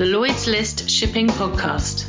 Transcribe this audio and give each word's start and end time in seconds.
the 0.00 0.06
Lloyd's 0.06 0.46
List 0.46 0.88
Shipping 0.88 1.26
Podcast. 1.26 2.06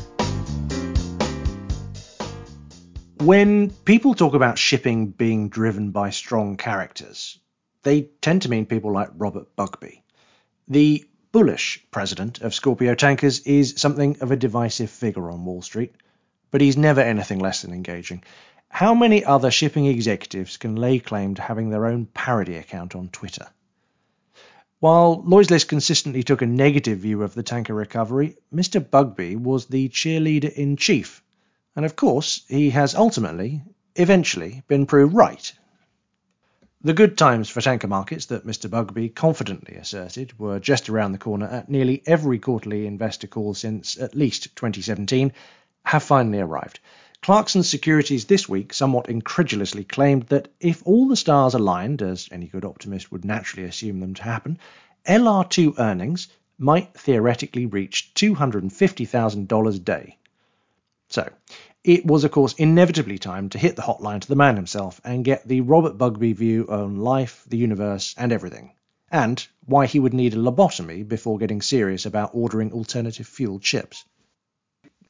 When 3.21 3.69
people 3.69 4.13
talk 4.13 4.33
about 4.33 4.57
shipping 4.57 5.07
being 5.07 5.49
driven 5.49 5.91
by 5.91 6.11
strong 6.11 6.55
characters, 6.55 7.37
they 7.83 8.03
tend 8.21 8.43
to 8.43 8.49
mean 8.49 8.65
people 8.65 8.93
like 8.93 9.09
Robert 9.17 9.57
Bugbee. 9.57 10.03
The 10.69 11.05
bullish 11.33 11.85
president 11.91 12.39
of 12.39 12.55
Scorpio 12.55 12.95
Tankers 12.95 13.41
is 13.41 13.73
something 13.75 14.15
of 14.21 14.31
a 14.31 14.37
divisive 14.37 14.89
figure 14.89 15.29
on 15.29 15.43
Wall 15.43 15.61
Street, 15.61 15.93
but 16.49 16.61
he's 16.61 16.77
never 16.77 17.01
anything 17.01 17.39
less 17.39 17.61
than 17.61 17.73
engaging. 17.73 18.23
How 18.69 18.93
many 18.93 19.25
other 19.25 19.51
shipping 19.51 19.87
executives 19.87 20.55
can 20.55 20.77
lay 20.77 20.99
claim 20.99 21.35
to 21.35 21.41
having 21.41 21.71
their 21.71 21.87
own 21.87 22.05
parody 22.05 22.55
account 22.55 22.95
on 22.95 23.09
Twitter? 23.09 23.47
While 24.81 25.21
Lloyd's 25.27 25.51
List 25.51 25.67
consistently 25.67 26.23
took 26.23 26.41
a 26.41 26.47
negative 26.47 26.97
view 26.97 27.21
of 27.21 27.35
the 27.35 27.43
tanker 27.43 27.75
recovery, 27.75 28.37
Mr. 28.51 28.83
Bugbee 28.83 29.35
was 29.35 29.67
the 29.67 29.89
cheerleader 29.89 30.51
in 30.51 30.75
chief. 30.75 31.21
And 31.75 31.85
of 31.85 31.95
course, 31.95 32.41
he 32.47 32.71
has 32.71 32.95
ultimately, 32.95 33.61
eventually, 33.95 34.63
been 34.67 34.87
proved 34.87 35.13
right. 35.13 35.53
The 36.81 36.93
good 36.93 37.15
times 37.15 37.47
for 37.47 37.61
tanker 37.61 37.87
markets 37.87 38.25
that 38.25 38.47
Mr. 38.47 38.71
Bugbee 38.71 39.09
confidently 39.09 39.75
asserted 39.75 40.39
were 40.39 40.59
just 40.59 40.89
around 40.89 41.11
the 41.11 41.19
corner 41.19 41.45
at 41.45 41.69
nearly 41.69 42.01
every 42.07 42.39
quarterly 42.39 42.87
investor 42.87 43.27
call 43.27 43.53
since 43.53 43.99
at 43.99 44.15
least 44.15 44.55
2017 44.55 45.31
have 45.83 46.01
finally 46.01 46.39
arrived. 46.39 46.79
Clarkson 47.21 47.61
Securities 47.61 48.25
this 48.25 48.49
week 48.49 48.73
somewhat 48.73 49.07
incredulously 49.07 49.83
claimed 49.83 50.23
that 50.23 50.47
if 50.59 50.81
all 50.87 51.07
the 51.07 51.15
stars 51.15 51.53
aligned, 51.53 52.01
as 52.01 52.27
any 52.31 52.47
good 52.47 52.65
optimist 52.65 53.11
would 53.11 53.23
naturally 53.23 53.67
assume 53.67 53.99
them 53.99 54.15
to 54.15 54.23
happen, 54.23 54.57
LR2 55.05 55.77
earnings 55.77 56.29
might 56.57 56.95
theoretically 56.95 57.67
reach 57.67 58.11
$250,000 58.15 59.75
a 59.75 59.79
day. 59.79 60.17
So, 61.09 61.29
it 61.83 62.07
was, 62.07 62.23
of 62.23 62.31
course, 62.31 62.53
inevitably 62.53 63.19
time 63.19 63.49
to 63.49 63.59
hit 63.59 63.75
the 63.75 63.83
hotline 63.83 64.21
to 64.21 64.27
the 64.27 64.35
man 64.35 64.55
himself 64.55 64.99
and 65.03 65.23
get 65.23 65.47
the 65.47 65.61
Robert 65.61 65.99
Bugbee 65.99 66.33
view 66.33 66.65
on 66.69 67.01
life, 67.01 67.45
the 67.47 67.57
universe, 67.57 68.15
and 68.17 68.31
everything, 68.31 68.71
and 69.11 69.47
why 69.67 69.85
he 69.85 69.99
would 69.99 70.15
need 70.15 70.33
a 70.33 70.37
lobotomy 70.37 71.07
before 71.07 71.37
getting 71.37 71.61
serious 71.61 72.07
about 72.07 72.31
ordering 72.33 72.71
alternative 72.71 73.27
fuel 73.27 73.59
ships. 73.59 74.05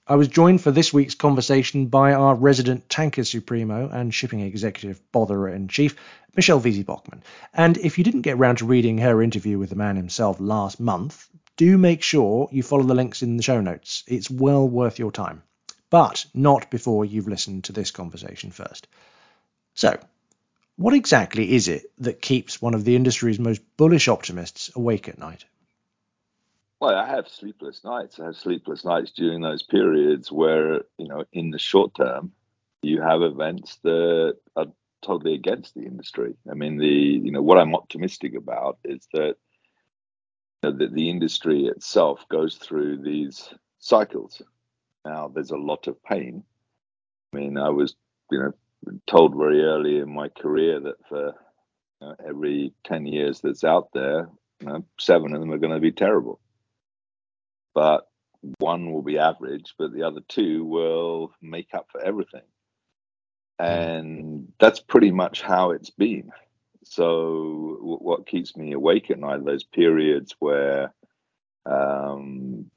I 0.07 0.16
was 0.16 0.27
joined 0.27 0.61
for 0.61 0.71
this 0.71 0.91
week's 0.91 1.13
conversation 1.13 1.85
by 1.85 2.13
our 2.13 2.33
resident 2.33 2.89
tanker 2.89 3.23
supremo 3.23 3.88
and 3.88 4.11
shipping 4.11 4.39
executive 4.39 4.99
botherer 5.11 5.53
in 5.53 5.67
chief, 5.67 5.95
Michelle 6.35 6.59
Wiese 6.59 6.83
Bockmann. 6.83 7.21
And 7.53 7.77
if 7.77 7.99
you 7.99 8.03
didn't 8.03 8.23
get 8.23 8.39
round 8.39 8.57
to 8.57 8.66
reading 8.66 8.97
her 8.97 9.22
interview 9.22 9.59
with 9.59 9.69
the 9.69 9.75
man 9.75 9.97
himself 9.97 10.38
last 10.39 10.79
month, 10.79 11.29
do 11.55 11.77
make 11.77 12.02
sure 12.02 12.49
you 12.52 12.63
follow 12.63 12.81
the 12.81 12.95
links 12.95 13.22
in 13.22 13.38
the 13.38 13.44
show 13.44 13.61
notes. 13.61 14.03
It's 14.07 14.29
well 14.29 14.67
worth 14.67 14.97
your 14.97 15.11
time. 15.11 15.44
But 15.91 16.25
not 16.33 16.72
before 16.72 17.05
you've 17.05 17.27
listened 17.27 17.66
to 17.66 17.72
this 17.72 17.91
conversation 17.91 18.49
first. 18.49 18.88
So, 19.75 19.99
what 20.77 20.95
exactly 20.95 21.53
is 21.53 21.67
it 21.67 21.91
that 21.99 22.23
keeps 22.23 22.59
one 22.59 22.73
of 22.73 22.85
the 22.85 22.95
industry's 22.95 23.39
most 23.39 23.61
bullish 23.77 24.07
optimists 24.07 24.72
awake 24.75 25.07
at 25.07 25.19
night? 25.19 25.45
Well, 26.81 26.95
I 26.95 27.07
have 27.07 27.27
sleepless 27.27 27.83
nights. 27.83 28.19
I 28.19 28.25
have 28.25 28.35
sleepless 28.35 28.83
nights 28.83 29.11
during 29.11 29.41
those 29.41 29.61
periods 29.61 30.31
where, 30.31 30.81
you 30.97 31.07
know, 31.07 31.25
in 31.31 31.51
the 31.51 31.59
short 31.59 31.93
term, 31.93 32.31
you 32.81 33.03
have 33.03 33.21
events 33.21 33.77
that 33.83 34.38
are 34.55 34.65
totally 35.03 35.35
against 35.35 35.75
the 35.75 35.83
industry. 35.83 36.33
I 36.49 36.55
mean, 36.55 36.77
the 36.77 36.88
you 36.88 37.31
know 37.31 37.43
what 37.43 37.59
I'm 37.59 37.75
optimistic 37.75 38.33
about 38.33 38.79
is 38.83 39.07
that 39.13 39.35
you 40.63 40.71
know, 40.71 40.71
that 40.71 40.95
the 40.95 41.07
industry 41.07 41.65
itself 41.67 42.25
goes 42.29 42.55
through 42.55 43.03
these 43.03 43.53
cycles. 43.77 44.41
Now, 45.05 45.27
there's 45.27 45.51
a 45.51 45.57
lot 45.57 45.85
of 45.85 46.03
pain. 46.03 46.43
I 47.31 47.38
mean, 47.38 47.59
I 47.59 47.69
was 47.69 47.95
you 48.31 48.39
know 48.39 48.53
told 49.06 49.38
very 49.38 49.61
early 49.61 50.00
in 50.00 50.11
my 50.11 50.29
career 50.29 50.79
that 50.79 51.07
for 51.07 51.35
you 52.01 52.07
know, 52.07 52.16
every 52.27 52.73
ten 52.83 53.06
years 53.06 53.39
that's 53.39 53.63
out 53.63 53.89
there, 53.94 54.29
you 54.61 54.66
know, 54.66 54.83
seven 55.00 55.35
of 55.35 55.41
them 55.41 55.51
are 55.51 55.59
going 55.59 55.75
to 55.75 55.79
be 55.79 55.91
terrible 55.91 56.41
but 57.73 58.07
one 58.57 58.91
will 58.91 59.01
be 59.01 59.17
average, 59.17 59.73
but 59.77 59.93
the 59.93 60.03
other 60.03 60.21
two 60.27 60.65
will 60.65 61.33
make 61.41 61.73
up 61.73 61.87
for 61.91 62.01
everything. 62.01 62.41
And 63.59 64.51
that's 64.59 64.79
pretty 64.79 65.11
much 65.11 65.41
how 65.41 65.71
it's 65.71 65.91
been. 65.91 66.31
So, 66.83 67.77
w- 67.79 67.97
what 67.97 68.25
keeps 68.25 68.57
me 68.57 68.71
awake 68.71 69.11
at 69.11 69.19
night, 69.19 69.45
those 69.45 69.63
periods 69.63 70.35
where, 70.39 70.93
um, 71.67 72.71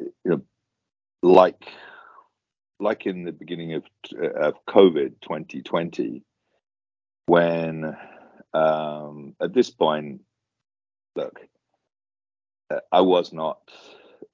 you 0.00 0.12
know, 0.24 0.42
like, 1.22 1.68
like 2.80 3.06
in 3.06 3.24
the 3.24 3.32
beginning 3.32 3.74
of, 3.74 3.84
of 4.36 4.54
COVID 4.66 5.20
2020, 5.20 6.24
when 7.26 7.96
um, 8.54 9.36
at 9.40 9.52
this 9.52 9.70
point, 9.70 10.22
look, 11.14 11.38
I 12.90 13.00
was 13.02 13.32
not 13.32 13.60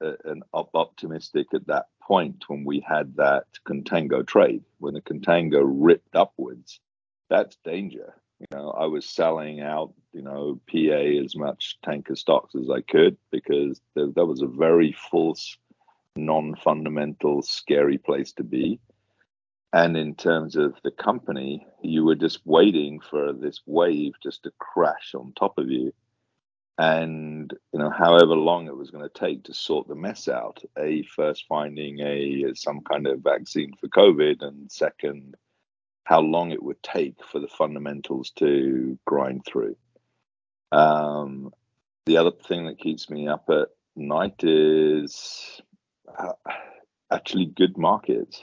an 0.01 0.43
optimistic 0.53 1.49
at 1.55 1.67
that 1.67 1.87
point 2.03 2.45
when 2.49 2.65
we 2.65 2.81
had 2.81 3.17
that 3.17 3.45
contango 3.67 4.27
trade, 4.27 4.63
when 4.79 4.95
the 4.95 5.01
contango 5.01 5.63
ripped 5.65 6.15
upwards. 6.15 6.81
That's 7.31 7.57
danger. 7.65 8.15
You 8.41 8.47
know, 8.53 8.71
I 8.71 8.87
was 8.87 9.07
selling 9.07 9.61
out, 9.61 9.95
you 10.13 10.23
know, 10.23 10.61
PA 10.71 11.25
as 11.25 11.37
much 11.37 11.79
tanker 11.85 12.17
stocks 12.17 12.55
as 12.55 12.69
I 12.69 12.81
could 12.83 13.17
because 13.31 13.81
there, 13.95 14.09
that 14.09 14.27
was 14.27 14.43
a 14.43 14.47
very 14.47 14.95
false, 15.11 15.57
non-fundamental, 16.17 17.43
scary 17.43 17.99
place 17.99 18.33
to 18.33 18.45
be. 18.45 18.81
And 19.73 19.97
in 19.97 20.15
terms 20.15 20.57
of 20.57 20.75
the 20.85 20.91
company, 20.91 21.67
you 21.83 22.05
were 22.05 22.15
just 22.15 22.41
waiting 22.45 23.01
for 23.01 23.33
this 23.33 23.61
wave 23.67 24.13
just 24.23 24.45
to 24.45 24.53
crash 24.59 25.15
on 25.15 25.33
top 25.33 25.59
of 25.59 25.71
you 25.71 25.93
and 26.79 27.53
you 27.73 27.79
know 27.79 27.91
however 27.91 28.35
long 28.35 28.67
it 28.67 28.77
was 28.77 28.91
going 28.91 29.09
to 29.09 29.19
take 29.19 29.45
to 29.45 29.55
sort 29.55 29.87
the 29.87 29.95
mess 29.95 30.27
out 30.27 30.61
a 30.77 31.05
first 31.05 31.45
finding 31.49 32.01
a 32.01 32.53
some 32.55 32.81
kind 32.81 33.07
of 33.07 33.21
vaccine 33.21 33.73
for 33.81 33.87
covid 33.89 34.43
and 34.43 34.71
second 34.73 35.37
how 36.05 36.21
long 36.21 36.51
it 36.51 36.63
would 36.63 36.83
take 36.83 37.15
for 37.25 37.39
the 37.39 37.49
fundamentals 37.49 38.31
to 38.37 38.99
grind 39.07 39.43
through. 39.47 39.75
Um, 40.71 41.53
the 42.07 42.19
other 42.19 42.31
thing 42.31 42.67
that 42.67 42.79
keeps 42.79 43.09
me 43.09 43.27
up 43.27 43.49
at 43.49 43.69
night 43.97 44.45
is 44.45 45.63
uh, 46.19 46.33
actually 47.11 47.47
good 47.47 47.79
markets. 47.79 48.43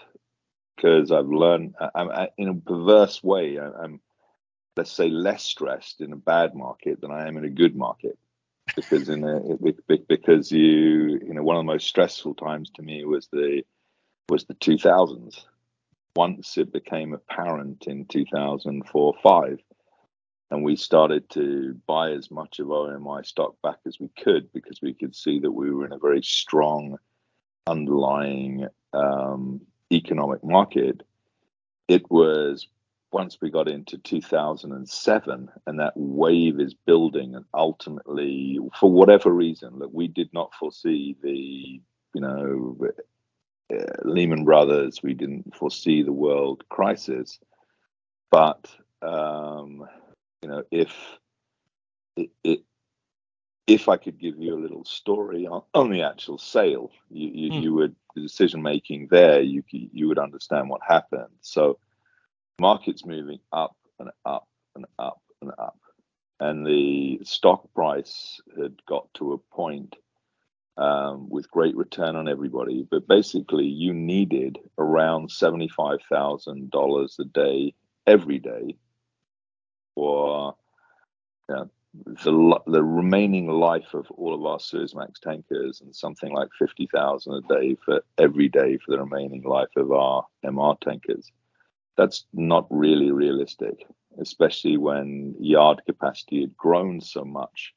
Because 0.76 1.12
i've 1.12 1.28
learned 1.28 1.76
I'm, 1.94 2.10
I, 2.10 2.30
in 2.40 2.48
a 2.48 2.56
perverse 2.56 3.22
way 3.22 3.60
i'm 3.60 4.00
let's 4.76 4.92
say 4.92 5.10
less 5.10 5.44
stressed 5.44 6.02
in 6.02 6.12
a 6.12 6.16
bad 6.16 6.56
market 6.56 7.02
than 7.02 7.12
I 7.12 7.28
am 7.28 7.38
in 7.38 7.46
a 7.46 7.50
good 7.50 7.76
market 7.76 8.18
because 8.76 9.10
in 9.10 9.24
a 9.24 9.40
because 10.08 10.52
you 10.52 11.20
you 11.26 11.34
know 11.34 11.44
one 11.44 11.58
of 11.58 11.62
the 11.62 11.72
most 11.72 11.88
stressful 11.88 12.34
times 12.36 12.70
to 12.76 12.82
me 12.82 13.04
was 13.06 13.28
the 13.32 13.64
was 14.30 14.46
the 14.46 14.56
2000s 14.56 15.46
once 16.16 16.58
it 16.58 16.72
became 16.72 17.14
apparent 17.14 17.86
in 17.88 18.06
2004 18.06 19.14
5 19.22 19.60
and 20.52 20.64
we 20.64 20.76
started 20.76 21.30
to 21.30 21.80
buy 21.88 22.12
as 22.12 22.30
much 22.30 22.60
of 22.60 22.70
OMI 22.70 23.24
stock 23.24 23.56
back 23.64 23.78
as 23.88 24.00
we 24.00 24.10
could 24.22 24.52
because 24.54 24.82
we 24.82 24.94
could 24.94 25.16
see 25.16 25.40
that 25.40 25.52
we 25.52 25.72
were 25.72 25.86
in 25.86 25.94
a 25.94 26.00
very 26.00 26.22
strong 26.22 26.98
underlying 27.68 28.68
um, 28.94 29.62
economic 29.92 30.44
market 30.44 31.02
it 31.88 32.10
was 32.10 32.68
once 33.12 33.38
we 33.42 33.50
got 33.50 33.68
into 33.68 33.98
2007 33.98 35.50
and 35.68 35.80
that 35.80 35.94
wave 35.96 36.60
is 36.60 36.74
building 36.74 37.36
and 37.36 37.46
ultimately 37.54 38.60
for 38.80 38.92
whatever 38.92 39.32
reason 39.32 39.80
that 39.80 39.94
we 39.94 40.08
did 40.08 40.30
not 40.34 40.54
foresee 40.54 41.16
the 41.22 41.82
you 42.14 42.22
know 42.22 42.78
uh, 43.74 43.84
lehman 44.04 44.44
brothers 44.44 45.02
we 45.04 45.14
didn't 45.14 45.56
foresee 45.56 46.02
the 46.02 46.14
world 46.14 46.64
crisis 46.70 47.40
but 48.30 48.70
um, 49.02 49.86
you 50.42 50.50
know 50.50 50.64
if 50.72 50.96
it, 52.16 52.30
it, 52.44 52.60
if 53.68 53.88
I 53.88 53.98
could 53.98 54.20
give 54.20 54.36
you 54.38 54.54
a 54.54 54.60
little 54.60 54.84
story 54.84 55.48
on, 55.48 55.62
on 55.74 55.90
the 55.90 56.02
actual 56.02 56.38
sale, 56.38 56.92
you, 57.10 57.30
you, 57.34 57.52
mm. 57.52 57.64
you 57.64 57.74
would 57.76 57.96
the 58.16 58.22
decision 58.22 58.62
making 58.62 59.08
there, 59.10 59.42
you 59.42 59.64
you 59.70 60.08
would 60.08 60.20
understand 60.20 60.70
what 60.70 60.82
happened. 60.86 61.32
So 61.40 61.80
market's 62.62 63.06
moving 63.06 63.40
up 63.52 63.76
and 64.00 64.10
up 64.24 64.48
and 64.76 64.86
up 65.00 65.20
and 65.42 65.52
up. 65.58 65.80
And 66.40 66.66
the 66.66 67.20
stock 67.24 67.74
price 67.74 68.40
had 68.58 68.74
got 68.86 69.12
to 69.16 69.34
a 69.34 69.56
point 69.56 69.96
um, 70.78 71.28
with 71.30 71.52
great 71.52 71.76
return 71.76 72.16
on 72.16 72.28
everybody. 72.28 72.88
But 72.90 73.08
basically, 73.08 73.66
you 73.66 73.94
needed 73.94 74.60
around 74.78 75.30
$75,000 75.30 77.20
a 77.20 77.24
day 77.26 77.74
every 78.08 78.40
day 78.40 78.78
for 79.96 80.56
you 81.50 81.56
know, 81.56 81.70
the 82.24 82.60
the 82.68 82.84
remaining 82.84 83.48
life 83.48 83.94
of 83.94 84.10
all 84.12 84.34
of 84.34 84.46
our 84.46 84.60
Suezmax 84.60 85.20
tankers 85.22 85.82
and 85.82 85.94
something 85.96 86.32
like 86.32 86.50
50,000 86.58 87.34
a 87.34 87.60
day 87.60 87.76
for 87.84 88.02
every 88.18 88.48
day 88.48 88.78
for 88.78 88.92
the 88.92 89.00
remaining 89.00 89.44
life 89.44 89.76
of 89.76 89.92
our 89.92 90.26
MR 90.46 90.80
tankers. 90.80 91.32
That's 91.98 92.26
not 92.34 92.68
really 92.70 93.12
realistic, 93.12 93.86
especially 94.20 94.78
when 94.78 95.36
yard 95.40 95.82
capacity 95.86 96.42
had 96.42 96.58
grown 96.58 97.02
so 97.02 97.24
much. 97.24 97.74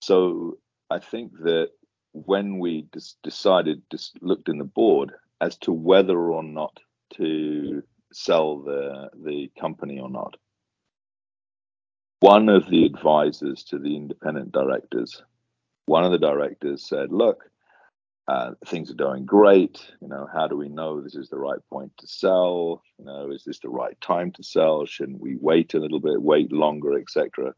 So 0.00 0.58
I 0.90 0.98
think 0.98 1.32
that 1.40 1.70
when 2.12 2.58
we 2.58 2.86
decided, 3.22 3.82
just 3.90 4.20
looked 4.22 4.48
in 4.48 4.58
the 4.58 4.64
board 4.64 5.12
as 5.40 5.56
to 5.58 5.72
whether 5.72 6.18
or 6.18 6.42
not 6.42 6.80
to 7.14 7.82
sell 8.12 8.58
the 8.58 9.10
the 9.22 9.50
company 9.58 10.00
or 10.00 10.10
not 10.10 10.36
one 12.20 12.50
of 12.50 12.68
the 12.68 12.84
advisors 12.84 13.64
to 13.64 13.78
the 13.78 13.96
independent 13.96 14.52
directors, 14.52 15.22
one 15.86 16.04
of 16.04 16.12
the 16.12 16.18
directors 16.18 16.86
said, 16.86 17.10
"Look, 17.10 17.49
uh, 18.30 18.54
things 18.66 18.92
are 18.92 18.94
going 18.94 19.26
great. 19.26 19.84
You 20.00 20.06
know, 20.06 20.28
how 20.32 20.46
do 20.46 20.56
we 20.56 20.68
know 20.68 21.00
this 21.00 21.16
is 21.16 21.30
the 21.30 21.38
right 21.38 21.58
point 21.68 21.90
to 21.98 22.06
sell? 22.06 22.80
You 22.96 23.04
know, 23.04 23.32
is 23.32 23.42
this 23.42 23.58
the 23.58 23.68
right 23.68 24.00
time 24.00 24.30
to 24.32 24.44
sell? 24.44 24.86
Shouldn't 24.86 25.20
we 25.20 25.34
wait 25.34 25.74
a 25.74 25.80
little 25.80 25.98
bit, 25.98 26.22
wait 26.22 26.52
longer, 26.52 26.96
etc." 26.96 27.54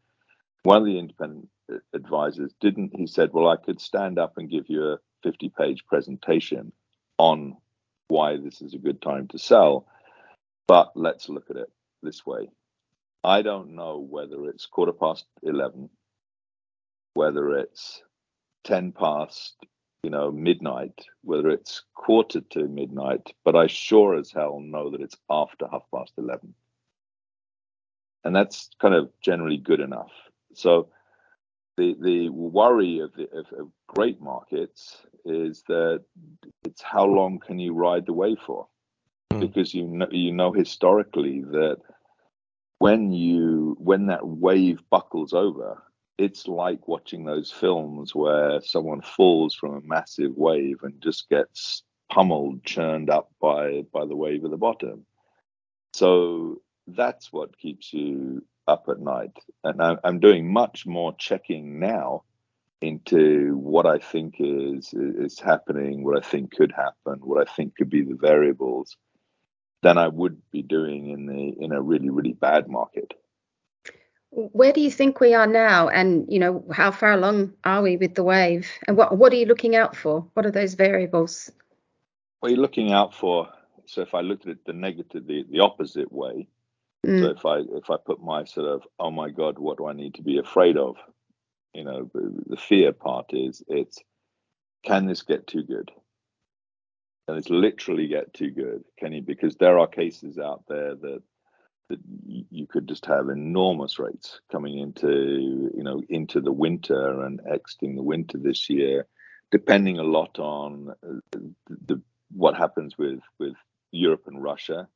One 0.62 0.78
of 0.78 0.86
the 0.86 0.98
independent 0.98 1.50
advisors 1.92 2.54
didn't. 2.58 2.96
He 2.96 3.06
said, 3.06 3.34
"Well, 3.34 3.48
I 3.48 3.56
could 3.56 3.82
stand 3.82 4.18
up 4.18 4.38
and 4.38 4.48
give 4.48 4.64
you 4.68 4.82
a 4.92 4.98
50-page 5.26 5.84
presentation 5.86 6.72
on 7.18 7.58
why 8.08 8.38
this 8.38 8.62
is 8.62 8.72
a 8.72 8.78
good 8.86 9.02
time 9.02 9.28
to 9.28 9.38
sell, 9.38 9.86
but 10.66 10.92
let's 10.94 11.28
look 11.28 11.50
at 11.50 11.56
it 11.56 11.70
this 12.02 12.24
way. 12.24 12.48
I 13.22 13.42
don't 13.42 13.74
know 13.74 13.98
whether 13.98 14.46
it's 14.46 14.64
quarter 14.64 14.92
past 14.92 15.26
11, 15.42 15.90
whether 17.12 17.58
it's 17.58 18.02
10 18.64 18.92
past, 18.92 19.54
you 20.02 20.10
know, 20.10 20.32
midnight, 20.32 21.06
whether 21.22 21.48
it's 21.48 21.82
quarter 21.94 22.40
to 22.50 22.66
midnight, 22.66 23.32
but 23.44 23.54
I 23.54 23.68
sure 23.68 24.16
as 24.16 24.32
hell 24.32 24.60
know 24.60 24.90
that 24.90 25.00
it's 25.00 25.16
after 25.30 25.66
half 25.70 25.82
past 25.94 26.12
11. 26.18 26.54
And 28.24 28.34
that's 28.34 28.70
kind 28.80 28.94
of 28.94 29.10
generally 29.20 29.58
good 29.58 29.80
enough. 29.80 30.12
So 30.54 30.88
the 31.76 31.96
the 32.00 32.28
worry 32.28 33.00
of, 33.00 33.12
the, 33.14 33.28
of, 33.30 33.46
of 33.58 33.68
great 33.86 34.20
markets 34.20 34.98
is 35.24 35.62
that 35.68 36.02
it's 36.64 36.82
how 36.82 37.04
long 37.04 37.38
can 37.38 37.58
you 37.58 37.72
ride 37.72 38.06
the 38.06 38.12
wave 38.12 38.38
for? 38.46 38.66
Mm. 39.32 39.40
Because 39.40 39.72
you 39.74 39.86
know 39.86 40.08
you 40.10 40.32
know 40.32 40.52
historically 40.52 41.42
that 41.42 41.78
when 42.78 43.12
you 43.12 43.76
when 43.78 44.06
that 44.06 44.26
wave 44.26 44.80
buckles 44.90 45.32
over, 45.32 45.82
it's 46.18 46.46
like 46.46 46.88
watching 46.88 47.24
those 47.24 47.50
films 47.50 48.14
where 48.14 48.60
someone 48.60 49.00
falls 49.00 49.54
from 49.54 49.76
a 49.76 49.80
massive 49.80 50.36
wave 50.36 50.78
and 50.82 51.00
just 51.00 51.28
gets 51.28 51.82
pummeled, 52.10 52.64
churned 52.64 53.10
up 53.10 53.30
by 53.40 53.82
by 53.92 54.04
the 54.04 54.16
wave 54.16 54.44
at 54.44 54.50
the 54.50 54.56
bottom. 54.56 55.06
So 55.94 56.60
that's 56.86 57.32
what 57.32 57.58
keeps 57.58 57.92
you 57.92 58.44
up 58.68 58.86
at 58.88 59.00
night. 59.00 59.36
And 59.64 59.80
I'm 59.82 60.20
doing 60.20 60.52
much 60.52 60.86
more 60.86 61.14
checking 61.16 61.80
now 61.80 62.24
into 62.80 63.56
what 63.56 63.86
I 63.86 63.98
think 63.98 64.36
is 64.38 64.92
is 64.92 65.38
happening, 65.38 66.04
what 66.04 66.22
I 66.22 66.26
think 66.26 66.54
could 66.54 66.72
happen, 66.72 67.20
what 67.20 67.46
I 67.46 67.50
think 67.52 67.76
could 67.76 67.90
be 67.90 68.02
the 68.02 68.16
variables 68.16 68.96
than 69.82 69.98
I 69.98 70.08
would 70.08 70.40
be 70.50 70.62
doing 70.62 71.10
in 71.10 71.26
the 71.26 71.64
in 71.64 71.72
a 71.72 71.80
really 71.80 72.10
really 72.10 72.34
bad 72.34 72.68
market. 72.68 73.14
Where 74.34 74.72
do 74.72 74.80
you 74.80 74.90
think 74.90 75.20
we 75.20 75.34
are 75.34 75.46
now, 75.46 75.88
and 75.88 76.26
you 76.32 76.38
know 76.38 76.64
how 76.72 76.90
far 76.90 77.12
along 77.12 77.52
are 77.64 77.82
we 77.82 77.96
with 77.96 78.14
the 78.14 78.22
wave, 78.22 78.66
and 78.88 78.96
what 78.96 79.16
what 79.16 79.32
are 79.32 79.36
you 79.36 79.46
looking 79.46 79.76
out 79.76 79.94
for? 79.94 80.26
What 80.34 80.46
are 80.46 80.50
those 80.50 80.74
variables? 80.74 81.50
What 82.40 82.48
are 82.48 82.54
you're 82.54 82.62
looking 82.62 82.92
out 82.92 83.14
for. 83.14 83.48
So 83.86 84.00
if 84.00 84.14
I 84.14 84.20
looked 84.20 84.46
at 84.46 84.52
it 84.52 84.64
the 84.64 84.72
negative, 84.72 85.26
the, 85.26 85.44
the 85.50 85.60
opposite 85.60 86.10
way. 86.10 86.48
Mm. 87.06 87.20
So 87.20 87.30
if 87.30 87.44
I 87.44 87.76
if 87.76 87.90
I 87.90 87.96
put 88.04 88.22
my 88.22 88.44
sort 88.44 88.68
of 88.68 88.82
oh 88.98 89.10
my 89.10 89.28
god, 89.28 89.58
what 89.58 89.76
do 89.76 89.86
I 89.86 89.92
need 89.92 90.14
to 90.14 90.22
be 90.22 90.38
afraid 90.38 90.76
of? 90.76 90.96
You 91.74 91.84
know, 91.84 92.10
the 92.14 92.56
fear 92.56 92.92
part 92.92 93.26
is 93.32 93.62
it's 93.68 93.98
can 94.84 95.06
this 95.06 95.22
get 95.22 95.46
too 95.46 95.62
good? 95.62 95.90
and 97.28 97.38
it's 97.38 97.50
literally 97.50 98.08
get 98.08 98.34
too 98.34 98.50
good, 98.50 98.84
can 98.98 99.12
you? 99.12 99.22
Because 99.22 99.56
there 99.56 99.78
are 99.78 99.86
cases 99.86 100.38
out 100.38 100.64
there 100.68 100.94
that 100.94 101.22
that 101.92 102.00
you 102.50 102.66
could 102.66 102.88
just 102.88 103.04
have 103.04 103.28
enormous 103.28 103.98
rates 103.98 104.40
coming 104.50 104.78
into 104.78 105.70
you 105.76 105.82
know 105.82 106.02
into 106.08 106.40
the 106.40 106.52
winter 106.52 107.22
and 107.22 107.40
exiting 107.46 107.94
the 107.94 108.02
winter 108.02 108.38
this 108.38 108.70
year, 108.70 109.06
depending 109.50 109.98
a 109.98 110.02
lot 110.02 110.38
on 110.38 110.94
uh, 111.06 111.20
the, 111.30 111.52
the 111.86 112.02
what 112.32 112.56
happens 112.56 112.96
with 112.96 113.20
with 113.38 113.54
Europe 113.90 114.24
and 114.26 114.42
Russia. 114.42 114.88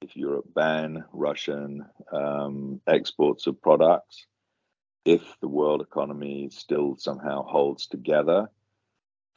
If 0.00 0.16
Europe 0.16 0.46
ban 0.52 1.04
Russian 1.12 1.84
um, 2.12 2.80
exports 2.88 3.46
of 3.46 3.60
products, 3.60 4.26
if 5.04 5.22
the 5.40 5.48
world 5.48 5.82
economy 5.82 6.48
still 6.50 6.96
somehow 6.96 7.44
holds 7.44 7.86
together, 7.86 8.48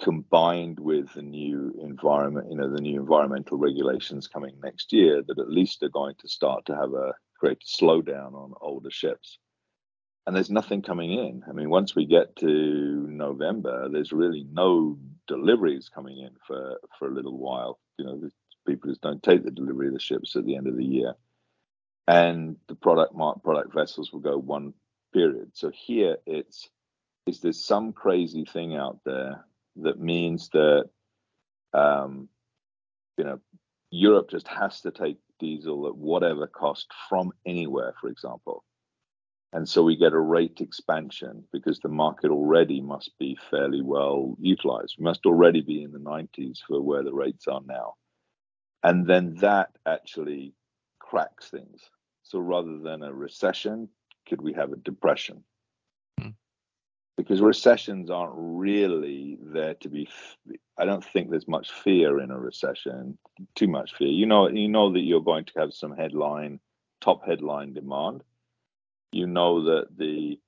combined 0.01 0.79
with 0.79 1.13
the 1.13 1.21
new 1.21 1.73
environment, 1.81 2.47
you 2.49 2.57
know, 2.57 2.69
the 2.69 2.81
new 2.81 2.99
environmental 2.99 3.57
regulations 3.57 4.27
coming 4.27 4.55
next 4.61 4.91
year, 4.91 5.23
that 5.27 5.39
at 5.39 5.49
least 5.49 5.83
are 5.83 5.89
going 5.89 6.15
to 6.19 6.27
start 6.27 6.65
to 6.65 6.75
have 6.75 6.93
a 6.93 7.13
great 7.39 7.61
slowdown 7.61 8.33
on 8.33 8.53
older 8.61 8.91
ships. 8.91 9.37
And 10.27 10.35
there's 10.35 10.49
nothing 10.49 10.81
coming 10.81 11.11
in. 11.11 11.43
I 11.47 11.53
mean, 11.53 11.69
once 11.69 11.95
we 11.95 12.05
get 12.05 12.35
to 12.37 13.07
November, 13.07 13.87
there's 13.89 14.11
really 14.11 14.45
no 14.51 14.97
deliveries 15.27 15.89
coming 15.93 16.17
in 16.17 16.31
for 16.47 16.79
for 16.97 17.07
a 17.07 17.13
little 17.13 17.37
while. 17.37 17.79
You 17.97 18.05
know, 18.05 18.29
people 18.65 18.89
just 18.89 19.01
don't 19.01 19.21
take 19.21 19.43
the 19.43 19.51
delivery 19.51 19.87
of 19.87 19.93
the 19.93 19.99
ships 19.99 20.35
at 20.35 20.45
the 20.45 20.55
end 20.55 20.67
of 20.67 20.77
the 20.77 20.83
year, 20.83 21.13
and 22.07 22.57
the 22.67 22.75
product 22.75 23.15
product 23.43 23.73
vessels 23.73 24.11
will 24.11 24.19
go 24.19 24.37
one 24.37 24.73
period. 25.13 25.51
So 25.53 25.69
here 25.69 26.17
it's 26.25 26.69
is 27.27 27.39
there 27.41 27.53
some 27.53 27.93
crazy 27.93 28.45
thing 28.45 28.75
out 28.75 28.99
there 29.05 29.45
that 29.77 29.99
means 29.99 30.49
that 30.49 30.89
um, 31.73 32.29
you 33.17 33.23
know 33.23 33.39
Europe 33.91 34.29
just 34.29 34.47
has 34.47 34.81
to 34.81 34.91
take 34.91 35.17
diesel 35.39 35.87
at 35.87 35.95
whatever 35.95 36.47
cost 36.47 36.87
from 37.09 37.31
anywhere, 37.45 37.93
for 37.99 38.09
example. 38.09 38.63
And 39.53 39.67
so 39.67 39.83
we 39.83 39.95
get 39.95 40.11
a 40.11 40.19
rate 40.19 40.59
expansion 40.59 41.45
because 41.53 41.79
the 41.79 41.87
market 41.87 42.29
already 42.29 42.81
must 42.81 43.11
be 43.17 43.37
fairly 43.49 43.81
well 43.81 44.35
utilized. 44.39 44.95
We 44.97 45.05
must 45.05 45.25
already 45.25 45.61
be 45.61 45.81
in 45.81 45.93
the 45.93 45.99
90s 45.99 46.57
for 46.67 46.81
where 46.81 47.03
the 47.03 47.13
rates 47.13 47.47
are 47.47 47.61
now. 47.65 47.93
And 48.83 49.07
then 49.07 49.35
that 49.35 49.69
actually 49.85 50.53
cracks 50.99 51.49
things. 51.49 51.89
So 52.23 52.39
rather 52.39 52.79
than 52.79 53.01
a 53.01 53.13
recession, 53.13 53.87
could 54.27 54.41
we 54.41 54.53
have 54.53 54.73
a 54.73 54.77
depression? 54.77 55.43
Because 57.25 57.41
recessions 57.41 58.11
aren't 58.11 58.33
really 58.35 59.39
there 59.41 59.73
to 59.73 59.89
be 59.89 60.07
i 60.77 60.85
don't 60.85 61.03
think 61.03 61.29
there's 61.29 61.47
much 61.47 61.71
fear 61.71 62.19
in 62.19 62.29
a 62.29 62.37
recession 62.37 63.17
too 63.55 63.67
much 63.67 63.95
fear. 63.95 64.07
You 64.07 64.25
know 64.25 64.47
you 64.49 64.67
know 64.67 64.91
that 64.93 65.01
you're 65.01 65.21
going 65.21 65.45
to 65.45 65.59
have 65.59 65.73
some 65.73 65.95
headline 65.95 66.59
top 67.01 67.25
headline 67.25 67.73
demand. 67.73 68.23
You 69.11 69.27
know 69.27 69.63
that 69.65 69.97
the 69.97 70.39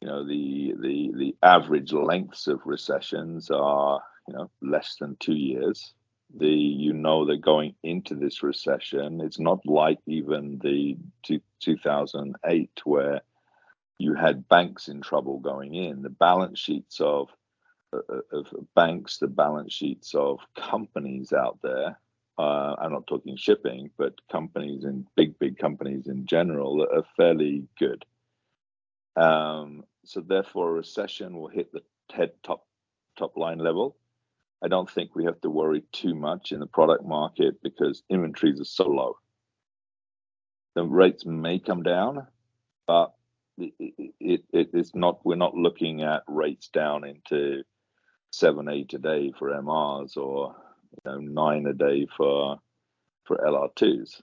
you 0.00 0.08
know 0.08 0.26
the 0.26 0.74
the 0.80 1.12
the 1.16 1.36
average 1.42 1.92
lengths 1.92 2.46
of 2.46 2.60
recessions 2.64 3.50
are 3.50 4.00
you 4.28 4.34
know 4.34 4.50
less 4.62 4.96
than 5.00 5.16
2 5.20 5.34
years. 5.34 5.94
The 6.36 6.48
you 6.48 6.92
know 6.92 7.26
that 7.26 7.40
going 7.40 7.74
into 7.82 8.14
this 8.14 8.42
recession 8.42 9.20
it's 9.20 9.38
not 9.38 9.64
like 9.66 9.98
even 10.06 10.58
the 10.62 10.96
two, 11.22 11.40
2008 11.60 12.70
where 12.84 13.20
you 13.98 14.14
had 14.14 14.48
banks 14.48 14.88
in 14.88 15.00
trouble 15.00 15.38
going 15.38 15.74
in. 15.74 16.02
The 16.02 16.10
balance 16.10 16.58
sheets 16.58 17.00
of 17.00 17.28
uh, 17.92 18.20
of 18.32 18.46
banks, 18.74 19.18
the 19.18 19.28
balance 19.28 19.72
sheets 19.72 20.14
of 20.14 20.40
companies 20.56 21.32
out 21.32 21.58
there. 21.62 21.98
Uh, 22.36 22.74
I'm 22.78 22.92
not 22.92 23.06
talking 23.06 23.36
shipping, 23.36 23.90
but 23.96 24.14
companies 24.30 24.84
and 24.84 25.06
big, 25.14 25.38
big 25.38 25.56
companies 25.58 26.08
in 26.08 26.26
general 26.26 26.82
are 26.82 27.04
fairly 27.16 27.68
good. 27.78 28.04
Um, 29.16 29.84
so 30.04 30.20
therefore, 30.20 30.70
a 30.70 30.72
recession 30.72 31.36
will 31.36 31.48
hit 31.48 31.72
the 31.72 31.82
head 32.12 32.32
top 32.42 32.66
top 33.16 33.36
line 33.36 33.58
level. 33.58 33.96
I 34.62 34.68
don't 34.68 34.90
think 34.90 35.14
we 35.14 35.24
have 35.24 35.40
to 35.42 35.50
worry 35.50 35.84
too 35.92 36.14
much 36.14 36.50
in 36.50 36.58
the 36.58 36.66
product 36.66 37.04
market 37.04 37.62
because 37.62 38.02
inventories 38.10 38.60
are 38.60 38.64
so 38.64 38.88
low. 38.88 39.18
The 40.74 40.84
rates 40.84 41.24
may 41.24 41.60
come 41.60 41.82
down, 41.82 42.26
but 42.86 43.14
it, 43.58 43.72
it, 44.20 44.44
it's 44.72 44.94
not 44.94 45.20
we're 45.24 45.36
not 45.36 45.54
looking 45.54 46.02
at 46.02 46.22
rates 46.26 46.68
down 46.68 47.04
into 47.04 47.62
seven 48.32 48.68
eight 48.68 48.92
a 48.94 48.98
day 48.98 49.32
for 49.38 49.50
MRs 49.50 50.16
or 50.16 50.54
you 50.92 51.10
know, 51.10 51.18
nine 51.18 51.66
a 51.66 51.72
day 51.72 52.06
for 52.16 52.58
for 53.24 53.36
LR2s. 53.38 54.20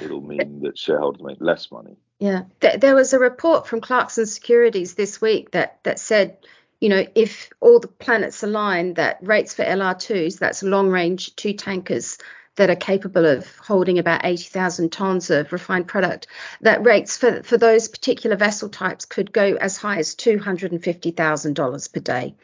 it'll 0.00 0.20
mean 0.20 0.60
that 0.62 0.78
shareholders 0.78 1.22
make 1.22 1.40
less 1.40 1.70
money. 1.70 1.96
Yeah, 2.18 2.44
there 2.60 2.94
was 2.94 3.12
a 3.12 3.18
report 3.18 3.66
from 3.66 3.80
Clarkson 3.80 4.26
Securities 4.26 4.94
this 4.94 5.20
week 5.20 5.50
that 5.50 5.78
that 5.82 5.98
said, 5.98 6.38
you 6.80 6.88
know, 6.88 7.06
if 7.14 7.50
all 7.60 7.80
the 7.80 7.88
planets 7.88 8.42
align, 8.42 8.94
that 8.94 9.18
rates 9.20 9.54
for 9.54 9.64
LR2s, 9.64 10.38
that's 10.38 10.62
long 10.62 10.88
range 10.88 11.36
two 11.36 11.52
tankers 11.52 12.18
that 12.56 12.70
are 12.70 12.76
capable 12.76 13.26
of 13.26 13.56
holding 13.56 13.98
about 13.98 14.24
80,000 14.24 14.92
tons 14.92 15.30
of 15.30 15.52
refined 15.52 15.88
product, 15.88 16.26
that 16.60 16.84
rates 16.84 17.16
for, 17.16 17.42
for 17.42 17.56
those 17.56 17.88
particular 17.88 18.36
vessel 18.36 18.68
types 18.68 19.04
could 19.04 19.32
go 19.32 19.56
as 19.56 19.76
high 19.76 19.98
as 19.98 20.14
$250,000 20.14 21.92
per 21.92 22.00
day. 22.00 22.34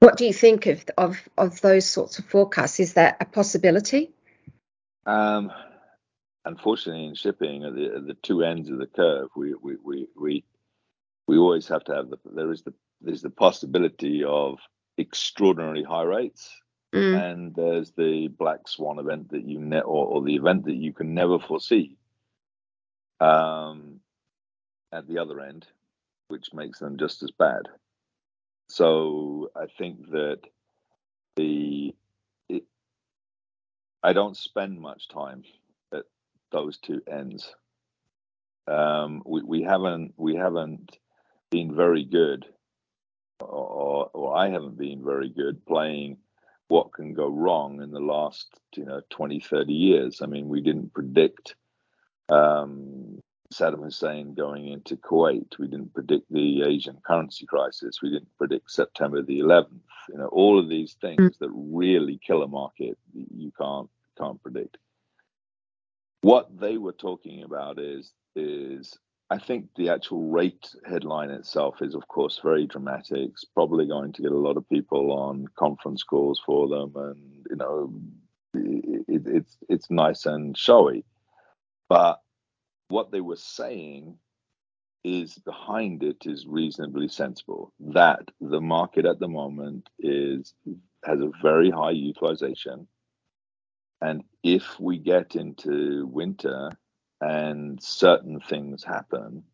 What 0.00 0.16
do 0.16 0.24
you 0.24 0.32
think 0.32 0.66
of, 0.66 0.84
of, 0.96 1.28
of 1.36 1.60
those 1.60 1.86
sorts 1.86 2.18
of 2.18 2.24
forecasts? 2.24 2.80
Is 2.80 2.94
that 2.94 3.18
a 3.20 3.24
possibility? 3.24 4.10
Um, 5.06 5.52
unfortunately, 6.44 7.06
in 7.06 7.14
shipping, 7.14 7.64
at 7.64 7.74
the, 7.74 7.94
at 7.96 8.06
the 8.06 8.14
two 8.14 8.42
ends 8.42 8.70
of 8.70 8.78
the 8.78 8.86
curve, 8.86 9.28
we, 9.36 9.54
we, 9.54 9.76
we, 9.84 10.06
we, 10.16 10.44
we 11.28 11.38
always 11.38 11.68
have 11.68 11.84
to 11.84 11.94
have 11.94 12.10
the, 12.10 12.18
there 12.24 12.50
is 12.50 12.62
the, 12.62 12.72
there's 13.00 13.22
the 13.22 13.30
possibility 13.30 14.24
of 14.24 14.58
extraordinarily 14.98 15.84
high 15.84 16.02
rates 16.02 16.50
Mm. 16.94 17.22
And 17.22 17.54
there's 17.54 17.92
the 17.92 18.28
black 18.28 18.66
swan 18.66 18.98
event 18.98 19.30
that 19.30 19.44
you 19.44 19.60
ne- 19.60 19.80
or, 19.80 20.06
or 20.06 20.22
the 20.22 20.34
event 20.34 20.64
that 20.64 20.74
you 20.74 20.92
can 20.92 21.14
never 21.14 21.38
foresee 21.38 21.96
um, 23.20 24.00
at 24.92 25.06
the 25.06 25.18
other 25.18 25.40
end, 25.40 25.66
which 26.28 26.52
makes 26.52 26.80
them 26.80 26.96
just 26.98 27.22
as 27.22 27.30
bad. 27.30 27.68
So 28.68 29.50
I 29.54 29.66
think 29.78 30.10
that 30.10 30.40
the 31.36 31.94
it, 32.48 32.64
I 34.02 34.12
don't 34.12 34.36
spend 34.36 34.80
much 34.80 35.08
time 35.08 35.44
at 35.92 36.04
those 36.50 36.78
two 36.78 37.02
ends. 37.10 37.54
Um, 38.66 39.22
we, 39.24 39.42
we 39.42 39.62
haven't 39.62 40.14
we 40.16 40.34
haven't 40.34 40.98
been 41.50 41.74
very 41.74 42.04
good, 42.04 42.46
or, 43.40 44.10
or 44.12 44.36
I 44.36 44.50
haven't 44.50 44.78
been 44.78 45.04
very 45.04 45.28
good 45.28 45.64
playing 45.66 46.18
what 46.70 46.92
can 46.92 47.12
go 47.14 47.28
wrong 47.28 47.82
in 47.82 47.90
the 47.90 48.00
last 48.00 48.48
you 48.76 48.84
know 48.84 49.00
20 49.10 49.40
30 49.40 49.72
years. 49.72 50.22
I 50.22 50.26
mean 50.26 50.48
we 50.48 50.60
didn't 50.60 50.94
predict 50.94 51.56
um, 52.28 53.20
saddam 53.52 53.82
hussein 53.82 54.34
going 54.34 54.68
into 54.68 54.96
kuwait. 54.96 55.58
We 55.58 55.66
didn't 55.66 55.92
predict 55.92 56.30
the 56.30 56.62
asian 56.62 56.98
currency 57.04 57.44
crisis. 57.46 58.00
We 58.00 58.10
didn't 58.10 58.36
predict 58.38 58.70
september 58.70 59.22
the 59.22 59.40
11th 59.40 59.80
you 60.08 60.18
know 60.18 60.28
all 60.28 60.58
of 60.58 60.68
these 60.68 60.94
things 61.00 61.36
that 61.38 61.50
really 61.52 62.20
kill 62.24 62.42
a 62.42 62.48
market 62.48 62.96
you 63.12 63.52
can't 63.60 63.90
can't 64.16 64.42
predict. 64.42 64.78
What 66.22 66.60
they 66.60 66.76
were 66.76 66.92
talking 66.92 67.42
about 67.42 67.78
is 67.80 68.12
is 68.36 68.96
I 69.32 69.38
think 69.38 69.68
the 69.76 69.90
actual 69.90 70.28
rate 70.28 70.74
headline 70.84 71.30
itself 71.30 71.76
is, 71.82 71.94
of 71.94 72.08
course, 72.08 72.40
very 72.42 72.66
dramatic. 72.66 73.30
It's 73.30 73.44
probably 73.44 73.86
going 73.86 74.12
to 74.14 74.22
get 74.22 74.32
a 74.32 74.38
lot 74.38 74.56
of 74.56 74.68
people 74.68 75.12
on 75.12 75.46
conference 75.56 76.02
calls 76.02 76.42
for 76.44 76.68
them, 76.68 76.92
and 76.96 77.46
you 77.48 77.56
know, 77.56 77.92
it, 78.54 79.22
it's 79.26 79.56
it's 79.68 79.90
nice 79.90 80.26
and 80.26 80.58
showy. 80.58 81.04
But 81.88 82.20
what 82.88 83.12
they 83.12 83.20
were 83.20 83.36
saying 83.36 84.16
is 85.04 85.34
behind 85.38 86.02
it 86.02 86.26
is 86.26 86.46
reasonably 86.48 87.06
sensible. 87.06 87.72
That 87.78 88.28
the 88.40 88.60
market 88.60 89.06
at 89.06 89.20
the 89.20 89.28
moment 89.28 89.88
is 90.00 90.52
has 91.04 91.20
a 91.20 91.30
very 91.40 91.70
high 91.70 91.92
utilization, 91.92 92.88
and 94.00 94.24
if 94.42 94.80
we 94.80 94.98
get 94.98 95.36
into 95.36 96.08
winter 96.08 96.72
and 97.20 97.82
certain 97.82 98.40
things 98.40 98.84
happen, 98.84 99.44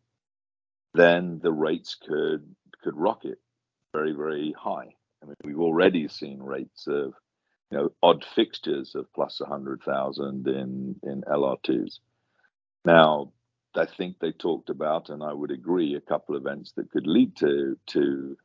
then 0.93 1.39
the 1.41 1.51
rates 1.51 1.95
could 1.95 2.55
could 2.83 2.95
rocket 2.95 3.39
very 3.93 4.13
very 4.13 4.53
high. 4.57 4.93
I 5.21 5.25
mean, 5.25 5.35
we've 5.43 5.59
already 5.59 6.07
seen 6.07 6.41
rates 6.41 6.87
of 6.87 7.13
you 7.71 7.77
know 7.77 7.89
odd 8.01 8.25
fixtures 8.35 8.95
of 8.95 9.11
plus 9.13 9.41
hundred 9.45 9.81
thousand 9.83 10.47
in 10.47 10.95
in 11.03 11.21
LR2s. 11.23 11.99
Now, 12.85 13.33
I 13.75 13.85
think 13.85 14.17
they 14.19 14.31
talked 14.31 14.69
about, 14.69 15.09
and 15.09 15.21
I 15.21 15.33
would 15.33 15.51
agree, 15.51 15.95
a 15.95 16.01
couple 16.01 16.35
of 16.35 16.41
events 16.41 16.71
that 16.73 16.89
could 16.91 17.07
lead 17.07 17.35
to 17.37 17.77
to 17.87 18.37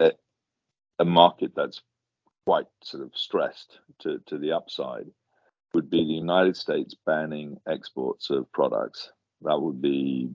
a, 0.00 0.12
a 0.98 1.04
market 1.04 1.52
that's 1.54 1.82
quite 2.46 2.66
sort 2.82 3.02
of 3.02 3.10
stressed 3.14 3.78
to 4.00 4.20
to 4.26 4.38
the 4.38 4.52
upside 4.52 5.06
would 5.74 5.90
be 5.90 6.04
the 6.04 6.12
United 6.12 6.56
States 6.56 6.94
banning 7.04 7.58
exports 7.68 8.30
of 8.30 8.50
products. 8.52 9.10
That 9.42 9.60
would 9.60 9.80
be, 9.82 10.30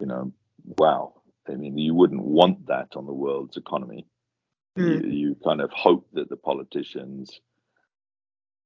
you 0.00 0.06
know, 0.06 0.32
wow. 0.78 1.14
I 1.48 1.54
mean, 1.54 1.78
you 1.78 1.94
wouldn't 1.94 2.22
want 2.22 2.66
that 2.66 2.94
on 2.94 3.06
the 3.06 3.12
world's 3.12 3.56
economy. 3.56 4.06
Mm. 4.78 5.04
You, 5.04 5.10
you 5.10 5.36
kind 5.42 5.60
of 5.60 5.70
hope 5.72 6.06
that 6.12 6.28
the 6.28 6.36
politicians, 6.36 7.40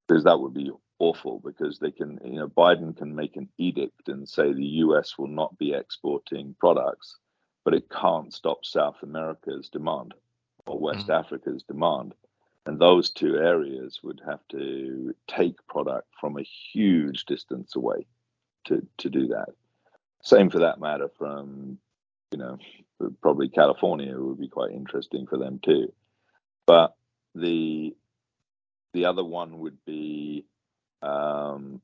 because 0.07 0.25
that 0.25 0.39
would 0.39 0.53
be 0.53 0.71
awful, 0.99 1.39
because 1.39 1.79
they 1.79 1.91
can, 1.91 2.19
you 2.25 2.39
know, 2.39 2.47
Biden 2.47 2.95
can 2.95 3.15
make 3.15 3.37
an 3.37 3.49
edict 3.57 4.09
and 4.09 4.27
say 4.27 4.51
the 4.51 4.65
US 4.85 5.17
will 5.17 5.27
not 5.27 5.57
be 5.57 5.73
exporting 5.73 6.55
products, 6.59 7.17
but 7.63 7.73
it 7.73 7.89
can't 7.89 8.33
stop 8.33 8.65
South 8.65 8.97
America's 9.01 9.69
demand 9.69 10.13
or 10.67 10.79
West 10.79 11.07
mm. 11.07 11.17
Africa's 11.17 11.63
demand. 11.63 12.13
And 12.65 12.79
those 12.79 13.09
two 13.09 13.37
areas 13.37 13.99
would 14.03 14.21
have 14.25 14.39
to 14.49 15.13
take 15.27 15.67
product 15.67 16.07
from 16.19 16.37
a 16.37 16.43
huge 16.43 17.25
distance 17.25 17.75
away 17.75 18.05
to, 18.65 18.85
to 18.99 19.09
do 19.09 19.27
that. 19.27 19.49
Same 20.21 20.49
for 20.49 20.59
that 20.59 20.79
matter 20.79 21.09
from, 21.17 21.77
you 22.31 22.37
know, 22.37 22.57
probably 23.21 23.49
California 23.49 24.17
would 24.17 24.39
be 24.39 24.47
quite 24.47 24.71
interesting 24.71 25.27
for 25.27 25.37
them 25.37 25.59
too. 25.61 25.91
But 26.65 26.95
the 27.35 27.95
the 28.93 29.05
other 29.05 29.23
one 29.23 29.59
would 29.59 29.83
be 29.85 30.45
um, 31.01 31.81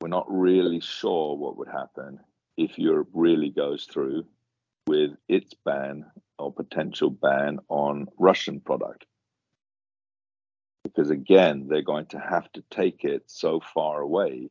we're 0.00 0.08
not 0.08 0.26
really 0.28 0.80
sure 0.80 1.36
what 1.36 1.58
would 1.58 1.68
happen 1.68 2.20
if 2.56 2.78
Europe 2.78 3.10
really 3.12 3.50
goes 3.50 3.84
through 3.84 4.24
with 4.86 5.10
its 5.28 5.54
ban 5.64 6.06
or 6.38 6.52
potential 6.52 7.10
ban 7.10 7.58
on 7.68 8.08
Russian 8.18 8.60
product 8.60 9.04
because 10.82 11.10
again 11.10 11.66
they're 11.68 11.82
going 11.82 12.06
to 12.06 12.18
have 12.18 12.50
to 12.52 12.62
take 12.70 13.04
it 13.04 13.22
so 13.26 13.60
far 13.74 14.00
away 14.00 14.50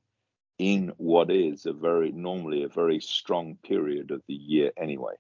in 0.58 0.92
what 0.98 1.32
is 1.32 1.66
a 1.66 1.74
very 1.74 2.12
normally 2.12 2.64
a 2.64 2.68
very 2.70 3.00
strong 3.00 3.58
period 3.64 4.12
of 4.12 4.22
the 4.28 4.34
year 4.34 4.72
anyway. 4.78 5.14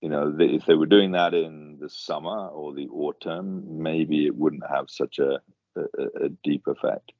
You 0.00 0.08
know 0.10 0.34
if 0.38 0.64
they 0.66 0.74
were 0.74 0.86
doing 0.86 1.12
that 1.12 1.34
in 1.34 1.78
the 1.80 1.88
summer 1.90 2.48
or 2.48 2.74
the 2.74 2.88
autumn 2.88 3.82
maybe 3.82 4.26
it 4.26 4.36
wouldn't 4.36 4.64
have 4.68 4.86
such 4.88 5.18
a, 5.18 5.40
a, 5.76 6.24
a 6.24 6.28
deep 6.44 6.66
effect. 6.66 7.12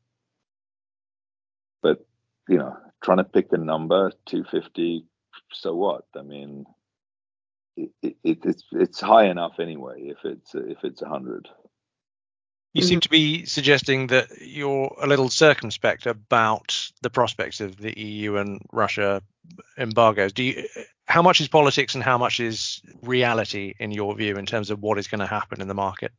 But 1.82 2.04
you 2.48 2.58
know 2.58 2.76
trying 3.02 3.18
to 3.18 3.24
pick 3.24 3.52
a 3.52 3.58
number 3.58 4.10
250 4.26 5.06
so 5.52 5.74
what? 5.74 6.04
I 6.16 6.22
mean 6.22 6.66
it, 7.76 7.90
it, 8.02 8.16
it's 8.44 8.64
it's 8.72 9.00
high 9.00 9.26
enough 9.26 9.58
anyway 9.58 10.02
if 10.02 10.18
it's 10.24 10.54
if 10.54 10.84
it's 10.84 11.02
100 11.02 11.48
you 12.72 12.82
seem 12.82 12.96
mm-hmm. 12.96 13.00
to 13.00 13.08
be 13.10 13.44
suggesting 13.46 14.06
that 14.08 14.28
you're 14.40 14.94
a 15.00 15.06
little 15.06 15.28
circumspect 15.28 16.06
about 16.06 16.90
the 17.02 17.10
prospects 17.10 17.60
of 17.60 17.76
the 17.78 17.98
EU 17.98 18.36
and 18.36 18.60
Russia 18.72 19.22
embargoes. 19.76 20.32
Do 20.32 20.44
you, 20.44 20.68
how 21.06 21.22
much 21.22 21.40
is 21.40 21.48
politics 21.48 21.94
and 21.94 22.04
how 22.04 22.16
much 22.16 22.38
is 22.38 22.80
reality 23.02 23.74
in 23.80 23.90
your 23.90 24.14
view 24.14 24.36
in 24.36 24.46
terms 24.46 24.70
of 24.70 24.80
what 24.80 24.98
is 24.98 25.08
going 25.08 25.18
to 25.18 25.26
happen 25.26 25.60
in 25.60 25.66
the 25.66 25.74
market? 25.74 26.12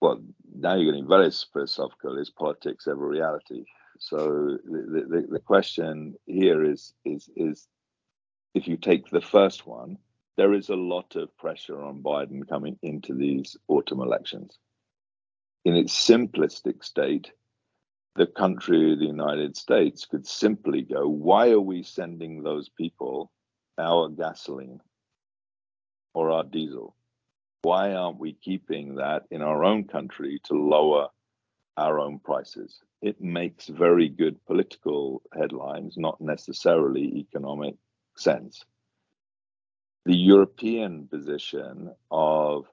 Well, 0.00 0.20
now 0.54 0.76
you're 0.76 0.92
getting 0.92 1.08
very 1.08 1.30
philosophical. 1.52 2.18
Is 2.18 2.30
politics 2.30 2.86
ever 2.86 3.06
reality? 3.06 3.64
So 3.98 4.58
the, 4.64 5.06
the, 5.08 5.26
the 5.30 5.38
question 5.40 6.14
here 6.26 6.64
is 6.64 6.92
is 7.04 7.30
is 7.36 7.66
if 8.54 8.66
you 8.66 8.76
take 8.76 9.10
the 9.10 9.20
first 9.20 9.66
one, 9.66 9.98
there 10.36 10.52
is 10.52 10.68
a 10.68 10.76
lot 10.76 11.16
of 11.16 11.36
pressure 11.36 11.82
on 11.82 12.02
Biden 12.02 12.48
coming 12.48 12.78
into 12.82 13.14
these 13.14 13.56
autumn 13.68 14.00
elections 14.00 14.58
in 15.64 15.76
its 15.76 15.92
simplistic 15.94 16.84
state, 16.84 17.30
the 18.16 18.26
country, 18.26 18.94
the 18.96 19.06
United 19.06 19.56
States, 19.56 20.04
could 20.04 20.26
simply 20.26 20.82
go, 20.82 21.08
why 21.08 21.50
are 21.50 21.60
we 21.60 21.82
sending 21.82 22.42
those 22.42 22.68
people 22.68 23.30
our 23.78 24.08
gasoline 24.08 24.80
or 26.14 26.30
our 26.30 26.44
diesel? 26.44 26.94
Why 27.62 27.94
aren't 27.94 28.18
we 28.18 28.32
keeping 28.34 28.96
that 28.96 29.22
in 29.30 29.40
our 29.40 29.64
own 29.64 29.84
country 29.84 30.40
to 30.44 30.54
lower 30.54 31.08
our 31.76 32.00
own 32.00 32.18
prices? 32.18 32.80
It 33.00 33.20
makes 33.20 33.68
very 33.68 34.08
good 34.08 34.44
political 34.46 35.22
headlines, 35.32 35.96
not 35.96 36.20
necessarily 36.20 37.18
economic 37.18 37.76
sense. 38.16 38.64
The 40.04 40.16
European 40.16 41.06
position 41.06 41.92
of 42.10 42.66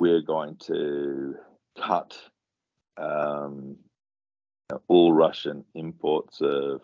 we're 0.00 0.22
going 0.22 0.56
to 0.66 1.36
cut 1.78 2.16
um, 2.96 3.76
all 4.88 5.12
Russian 5.12 5.64
imports 5.74 6.40
of 6.40 6.82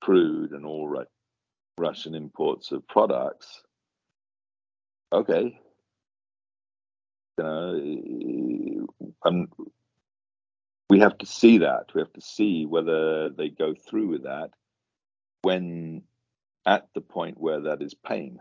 crude 0.00 0.52
and 0.52 0.64
all 0.64 0.88
Ru- 0.88 1.04
Russian 1.78 2.14
imports 2.14 2.72
of 2.72 2.86
products. 2.88 3.62
Okay, 5.12 5.58
you 7.38 7.44
know, 9.24 9.46
we 10.90 10.98
have 11.00 11.18
to 11.18 11.26
see 11.26 11.58
that. 11.58 11.86
We 11.94 12.00
have 12.00 12.12
to 12.14 12.20
see 12.20 12.66
whether 12.66 13.28
they 13.30 13.48
go 13.48 13.74
through 13.74 14.08
with 14.08 14.24
that 14.24 14.50
when 15.42 16.02
at 16.66 16.88
the 16.94 17.00
point 17.00 17.38
where 17.38 17.60
that 17.60 17.80
is 17.82 17.94
pain, 17.94 18.40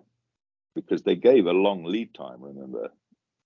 because 0.76 1.04
they 1.04 1.16
gave 1.16 1.46
a 1.46 1.52
long 1.52 1.84
lead 1.84 2.14
time. 2.14 2.42
Remember, 2.42 2.90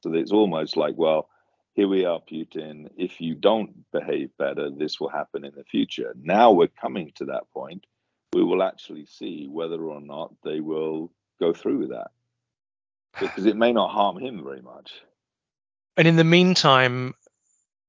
so 0.04 0.14
it's 0.14 0.32
almost 0.32 0.78
like, 0.78 0.96
well, 0.98 1.30
here 1.74 1.88
we 1.88 2.06
are, 2.06 2.20
Putin. 2.20 2.90
If 2.98 3.22
you 3.22 3.36
don't 3.36 3.90
behave 3.92 4.32
better, 4.38 4.70
this 4.70 5.00
will 5.00 5.10
happen 5.10 5.46
in 5.46 5.54
the 5.56 5.64
future. 5.64 6.14
Now 6.22 6.52
we're 6.52 6.68
coming 6.68 7.12
to 7.16 7.26
that 7.26 7.50
point. 7.54 7.86
We 8.34 8.44
will 8.44 8.64
actually 8.64 9.06
see 9.06 9.48
whether 9.50 9.82
or 9.82 10.02
not 10.02 10.34
they 10.44 10.60
will 10.60 11.12
go 11.40 11.54
through 11.54 11.80
with 11.80 11.90
that 11.90 12.12
because 13.20 13.46
it 13.46 13.58
may 13.58 13.74
not 13.74 13.92
harm 13.92 14.18
him 14.18 14.44
very 14.44 14.62
much. 14.62 14.92
And 15.98 16.08
in 16.08 16.16
the 16.16 16.24
meantime, 16.24 17.14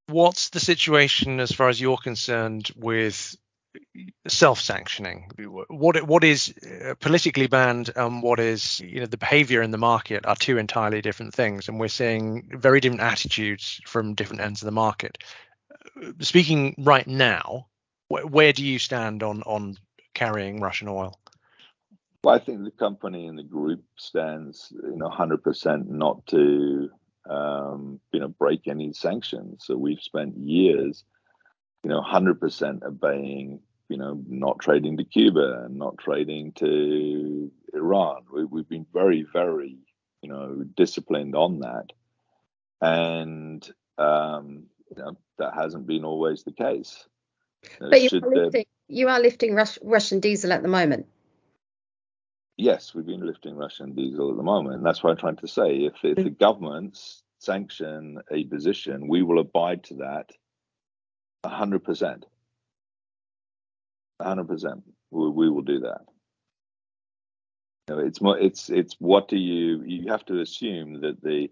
what's 0.07 0.49
the 0.49 0.59
situation 0.59 1.39
as 1.39 1.51
far 1.51 1.69
as 1.69 1.79
you're 1.79 1.97
concerned 1.97 2.69
with 2.75 3.35
self-sanctioning? 4.27 5.31
What 5.69 6.07
what 6.07 6.23
is 6.23 6.53
uh, 6.63 6.95
politically 6.99 7.47
banned 7.47 7.91
and 7.95 8.21
what 8.23 8.39
is 8.39 8.79
you 8.79 8.99
know 8.99 9.05
the 9.05 9.17
behavior 9.17 9.61
in 9.61 9.71
the 9.71 9.77
market 9.77 10.25
are 10.25 10.35
two 10.35 10.57
entirely 10.57 11.01
different 11.01 11.33
things, 11.33 11.67
and 11.67 11.79
we're 11.79 11.87
seeing 11.87 12.49
very 12.53 12.79
different 12.79 13.01
attitudes 13.01 13.81
from 13.85 14.13
different 14.13 14.41
ends 14.41 14.61
of 14.61 14.65
the 14.65 14.71
market. 14.71 15.17
Speaking 16.19 16.75
right 16.77 17.07
now, 17.07 17.67
wh- 18.07 18.31
where 18.31 18.53
do 18.53 18.65
you 18.65 18.79
stand 18.79 19.23
on 19.23 19.43
on 19.43 19.77
carrying 20.13 20.59
Russian 20.59 20.87
oil? 20.87 21.19
Well, 22.23 22.35
I 22.35 22.39
think 22.39 22.63
the 22.63 22.71
company 22.71 23.27
and 23.27 23.37
the 23.37 23.43
group 23.43 23.83
stands, 23.97 24.71
you 24.71 24.95
know, 24.95 25.09
100% 25.09 25.87
not 25.87 26.25
to, 26.27 26.89
um, 27.29 27.99
you 28.13 28.21
know, 28.21 28.29
break 28.29 28.67
any 28.67 28.93
sanctions. 28.93 29.65
So 29.65 29.75
we've 29.75 29.99
spent 29.99 30.37
years, 30.37 31.03
you 31.83 31.89
know, 31.89 32.01
100% 32.01 32.83
obeying, 32.83 33.59
you 33.89 33.97
know, 33.97 34.21
not 34.27 34.59
trading 34.59 34.97
to 34.97 35.03
Cuba 35.03 35.63
and 35.65 35.75
not 35.75 35.97
trading 35.97 36.53
to 36.53 37.51
Iran. 37.73 38.23
We, 38.33 38.45
we've 38.45 38.69
been 38.69 38.85
very, 38.93 39.25
very, 39.31 39.77
you 40.21 40.29
know, 40.29 40.63
disciplined 40.75 41.35
on 41.35 41.59
that, 41.59 41.91
and 42.81 43.69
um, 43.97 44.63
you 44.89 45.03
know, 45.03 45.17
that 45.37 45.53
hasn't 45.53 45.87
been 45.87 46.05
always 46.05 46.43
the 46.43 46.51
case. 46.51 47.05
but 47.79 48.01
you 48.01 48.09
are, 48.21 48.29
lifting, 48.29 48.65
you 48.87 49.07
are 49.09 49.19
lifting 49.19 49.53
Rus- 49.53 49.79
Russian 49.81 50.19
diesel 50.19 50.53
at 50.53 50.61
the 50.61 50.69
moment 50.69 51.07
yes, 52.57 52.93
we've 52.93 53.05
been 53.05 53.25
lifting 53.25 53.55
Russian 53.55 53.93
diesel 53.93 54.31
at 54.31 54.37
the 54.37 54.43
moment. 54.43 54.77
And 54.77 54.85
that's 54.85 55.03
what 55.03 55.11
I'm 55.11 55.17
trying 55.17 55.37
to 55.37 55.47
say. 55.47 55.77
If, 55.77 55.95
if 56.03 56.15
the 56.15 56.29
governments 56.29 57.23
sanction 57.39 58.19
a 58.31 58.45
position, 58.45 59.07
we 59.07 59.21
will 59.21 59.39
abide 59.39 59.83
to 59.85 59.95
that 59.95 60.31
100%. 61.45 62.23
100%. 64.21 64.81
We, 65.11 65.29
we 65.29 65.49
will 65.49 65.61
do 65.61 65.79
that. 65.81 66.01
You 67.87 67.95
know, 67.95 68.01
it's 68.01 68.21
more, 68.21 68.37
it's, 68.39 68.69
it's 68.69 68.95
what 68.99 69.27
do 69.27 69.37
you, 69.37 69.83
you 69.85 70.09
have 70.11 70.25
to 70.25 70.39
assume 70.39 71.01
that 71.01 71.21
the, 71.21 71.49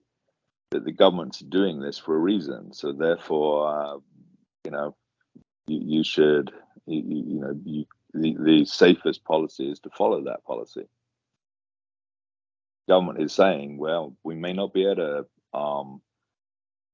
that 0.72 0.86
the 0.86 0.92
government's 0.92 1.40
doing 1.40 1.82
this 1.82 1.98
for 1.98 2.16
a 2.16 2.20
reason. 2.20 2.74
So 2.74 2.94
therefore, 2.94 3.68
uh, 3.68 3.98
you 4.64 4.72
know, 4.72 4.96
you, 5.68 5.98
you 5.98 6.04
should, 6.04 6.52
you, 6.86 7.04
you 7.06 7.42
know, 7.42 7.60
you, 7.66 7.86
the, 8.14 8.38
the 8.40 8.66
safest 8.66 9.24
policy 9.26 9.70
is 9.70 9.80
to 9.82 9.90
follow 9.90 10.24
that 10.24 10.44
policy. 10.46 10.88
Government 12.88 13.22
is 13.22 13.34
saying, 13.34 13.78
well, 13.78 14.16
we 14.24 14.36
may 14.36 14.54
not 14.54 14.74
be 14.74 14.86
able 14.86 14.96
to 14.96 15.26
arm 15.54 16.02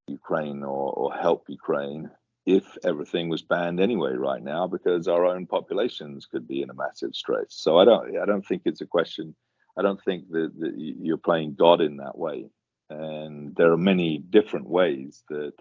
Ukraine 0.07 0.63
or, 0.63 0.93
or 0.93 1.13
help 1.13 1.45
Ukraine 1.47 2.09
if 2.47 2.77
everything 2.85 3.27
was 3.27 3.41
banned 3.41 3.81
anyway 3.81 4.13
right 4.13 4.41
now 4.41 4.65
because 4.65 5.09
our 5.09 5.25
own 5.25 5.45
populations 5.45 6.25
could 6.25 6.47
be 6.47 6.61
in 6.61 6.69
a 6.69 6.73
massive 6.73 7.13
stress. 7.13 7.47
So 7.49 7.77
I 7.77 7.83
don't 7.83 8.17
I 8.17 8.25
don't 8.25 8.45
think 8.45 8.61
it's 8.63 8.79
a 8.79 8.85
question. 8.85 9.35
I 9.77 9.81
don't 9.81 10.01
think 10.03 10.29
that, 10.31 10.51
that 10.59 10.73
you're 10.77 11.17
playing 11.17 11.55
God 11.55 11.81
in 11.81 11.97
that 11.97 12.17
way. 12.17 12.49
And 12.89 13.53
there 13.57 13.71
are 13.73 13.77
many 13.77 14.17
different 14.17 14.67
ways 14.67 15.23
that 15.29 15.51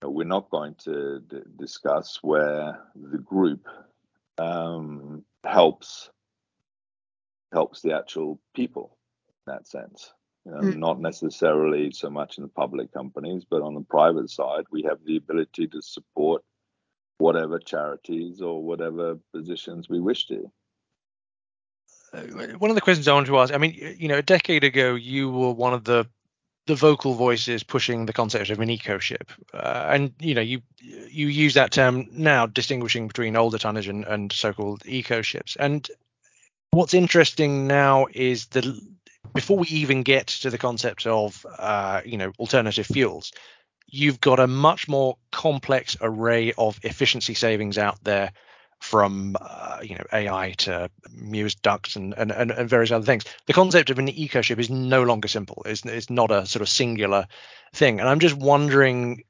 we're 0.00 0.24
not 0.24 0.48
going 0.50 0.76
to 0.84 1.20
d- 1.28 1.40
discuss 1.58 2.20
where 2.22 2.78
the 2.94 3.18
group 3.18 3.66
um, 4.38 5.24
helps 5.44 6.08
helps 7.52 7.82
the 7.82 7.96
actual 7.96 8.38
people 8.54 8.96
in 9.46 9.54
that 9.54 9.66
sense. 9.66 10.12
You 10.46 10.52
know, 10.52 10.60
mm. 10.60 10.76
Not 10.76 11.00
necessarily 11.00 11.90
so 11.90 12.08
much 12.08 12.38
in 12.38 12.42
the 12.42 12.48
public 12.48 12.92
companies, 12.92 13.44
but 13.48 13.62
on 13.62 13.74
the 13.74 13.80
private 13.80 14.30
side, 14.30 14.64
we 14.70 14.82
have 14.82 14.98
the 15.04 15.16
ability 15.16 15.66
to 15.68 15.82
support 15.82 16.42
whatever 17.18 17.58
charities 17.58 18.40
or 18.40 18.62
whatever 18.62 19.18
positions 19.34 19.88
we 19.88 19.98
wish 20.00 20.28
to. 20.28 20.50
Uh, 22.12 22.22
one 22.58 22.70
of 22.70 22.76
the 22.76 22.80
questions 22.80 23.08
I 23.08 23.14
want 23.14 23.26
to 23.26 23.38
ask, 23.38 23.52
I 23.52 23.58
mean, 23.58 23.96
you 23.98 24.06
know, 24.06 24.18
a 24.18 24.22
decade 24.22 24.62
ago, 24.62 24.94
you 24.94 25.30
were 25.30 25.52
one 25.52 25.74
of 25.74 25.84
the 25.84 26.06
the 26.66 26.74
vocal 26.74 27.14
voices 27.14 27.62
pushing 27.62 28.06
the 28.06 28.12
concept 28.12 28.50
of 28.50 28.58
an 28.58 28.70
eco 28.70 28.98
ship, 28.98 29.30
uh, 29.54 29.86
and 29.88 30.12
you 30.20 30.34
know, 30.34 30.40
you 30.40 30.62
you 30.78 31.28
use 31.28 31.54
that 31.54 31.70
term 31.72 32.06
now, 32.12 32.46
distinguishing 32.46 33.06
between 33.08 33.36
older 33.36 33.58
tonnage 33.58 33.88
and, 33.88 34.04
and 34.04 34.32
so-called 34.32 34.82
eco 34.84 35.22
ships. 35.22 35.56
And 35.58 35.88
what's 36.72 36.94
interesting 36.94 37.66
now 37.66 38.06
is 38.12 38.46
that 38.46 38.64
before 39.32 39.58
we 39.58 39.66
even 39.68 40.02
get 40.02 40.26
to 40.28 40.50
the 40.50 40.58
concept 40.58 41.06
of 41.06 41.44
uh, 41.58 42.00
you 42.04 42.18
know 42.18 42.32
alternative 42.38 42.86
fuels, 42.86 43.32
you've 43.86 44.20
got 44.20 44.40
a 44.40 44.46
much 44.46 44.88
more 44.88 45.16
complex 45.32 45.96
array 46.00 46.52
of 46.56 46.78
efficiency 46.82 47.34
savings 47.34 47.78
out 47.78 48.02
there 48.02 48.32
from 48.80 49.36
uh, 49.40 49.78
you 49.82 49.94
know 49.94 50.04
AI 50.12 50.54
to 50.58 50.90
Mewis 51.10 51.60
ducts 51.60 51.96
and, 51.96 52.14
and, 52.14 52.30
and, 52.30 52.50
and, 52.50 52.68
various 52.68 52.90
other 52.90 53.06
things. 53.06 53.24
The 53.46 53.52
concept 53.52 53.90
of 53.90 53.98
an 53.98 54.08
eco 54.08 54.42
ship 54.42 54.58
is 54.58 54.70
no 54.70 55.02
longer 55.02 55.28
simple. 55.28 55.62
It's, 55.66 55.84
it's 55.84 56.10
not 56.10 56.30
a 56.30 56.46
sort 56.46 56.62
of 56.62 56.68
singular 56.68 57.26
thing. 57.72 58.00
And 58.00 58.08
I'm 58.08 58.20
just 58.20 58.36
wondering 58.36 59.24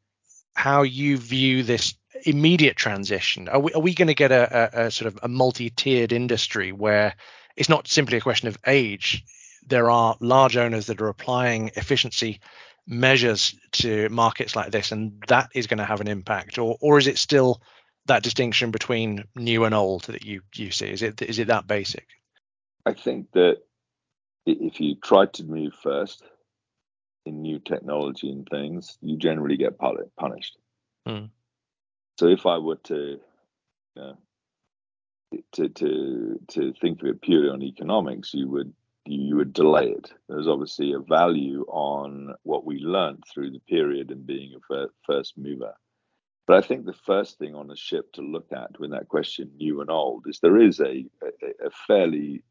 how 0.55 0.83
you 0.83 1.17
view 1.17 1.63
this 1.63 1.95
immediate 2.25 2.77
transition. 2.77 3.49
Are 3.49 3.61
we, 3.61 3.73
are 3.73 3.81
we 3.81 3.95
going 3.95 4.09
to 4.09 4.15
get 4.15 4.33
a, 4.33 4.81
a, 4.83 4.87
a 4.87 4.91
sort 4.91 5.13
of 5.13 5.21
a 5.23 5.29
multi-tiered 5.29 6.13
industry 6.13 6.73
where 6.73 7.15
it's 7.57 7.69
not 7.69 7.89
simply 7.89 8.19
a 8.19 8.23
question 8.23 8.49
of 8.49 8.59
age? 8.67 9.25
There 9.67 9.91
are 9.91 10.17
large 10.21 10.57
owners 10.57 10.87
that 10.87 11.01
are 11.01 11.09
applying 11.09 11.73
efficiency 11.77 12.41
measures 12.87 13.59
to 13.73 14.09
markets 14.09 14.55
like 14.55 14.71
this, 14.71 14.93
and 14.93 15.23
that 15.29 15.51
is 15.55 15.67
going 15.67 15.79
to 15.79 15.85
have 15.85 16.01
an 16.01 16.09
impact, 16.09 16.59
or 16.59 16.77
or 16.81 16.99
is 16.99 17.07
it 17.07 17.19
still 17.19 17.61
that 18.07 18.23
distinction 18.23 18.71
between 18.71 19.25
new 19.35 19.65
and 19.65 19.75
old 19.75 20.05
that 20.05 20.25
you 20.25 20.43
you 20.55 20.71
see? 20.71 20.87
Is 20.87 21.03
it 21.03 21.21
is 21.23 21.39
it 21.39 21.49
that 21.49 21.67
basic? 21.67 22.07
I 22.85 22.95
think 22.95 23.33
that 23.33 23.59
if 24.47 24.81
you 24.81 24.95
try 24.95 25.27
to 25.27 25.45
move 25.45 25.75
first 25.83 26.23
in 27.25 27.43
new 27.43 27.59
technology 27.59 28.31
and 28.31 28.47
things, 28.49 28.97
you 29.01 29.19
generally 29.19 29.57
get 29.57 29.79
punished. 29.79 30.57
Mm. 31.09 31.31
So 32.19 32.29
if 32.29 32.47
I 32.47 32.59
were 32.59 32.77
to, 32.85 32.95
you 32.95 33.21
know, 33.97 34.17
to 35.53 35.69
to 35.69 36.41
to 36.49 36.73
think 36.81 37.03
of 37.03 37.09
it 37.09 37.21
purely 37.21 37.49
on 37.49 37.63
economics, 37.63 38.33
you 38.33 38.49
would 38.49 38.73
you 39.07 39.37
would 39.37 39.53
delay 39.53 39.91
it. 39.91 40.13
There's 40.29 40.49
obviously 40.49 40.93
a 40.93 40.99
value 40.99 41.65
on 41.69 42.35
what 42.43 42.65
we 42.65 42.79
learned 42.79 43.25
through 43.33 43.51
the 43.51 43.61
period 43.61 44.11
and 44.11 44.27
being 44.27 44.55
a 44.55 44.87
first 45.07 45.37
mover. 45.37 45.75
But 46.47 46.57
I 46.57 46.67
think 46.67 46.85
the 46.85 46.93
first 46.93 47.39
thing 47.39 47.55
on 47.55 47.71
a 47.71 47.77
ship 47.77 48.13
to 48.13 48.23
look 48.23 48.53
at 48.53 48.79
when 48.79 48.91
that 48.91 49.09
question, 49.09 49.51
new 49.57 49.81
and 49.81 49.91
old, 49.91 50.27
is 50.29 50.39
there 50.41 50.61
is 50.61 50.81
a, 50.81 51.05
a, 51.23 51.67
a 51.67 51.71
fairly 51.87 52.45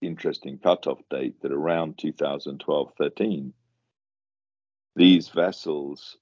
interesting 0.00 0.58
cutoff 0.58 1.00
date 1.10 1.40
that 1.42 1.52
around 1.52 1.98
2012 1.98 2.92
13, 2.98 3.52
these 4.94 5.28
vessels 5.28 6.16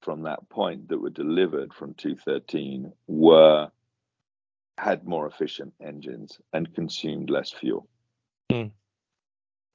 from 0.00 0.22
that 0.22 0.48
point 0.48 0.88
that 0.88 1.00
were 1.00 1.10
delivered 1.10 1.72
from 1.74 1.94
2013 1.94 2.92
were 3.06 3.70
had 4.76 5.06
more 5.06 5.26
efficient 5.26 5.72
engines 5.80 6.40
and 6.52 6.74
consumed 6.74 7.30
less 7.30 7.52
fuel 7.52 7.86
mm. 8.50 8.70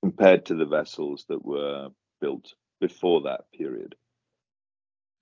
compared 0.01 0.45
to 0.45 0.55
the 0.55 0.65
vessels 0.65 1.25
that 1.29 1.43
were 1.43 1.89
built 2.21 2.53
before 2.79 3.21
that 3.23 3.51
period. 3.51 3.95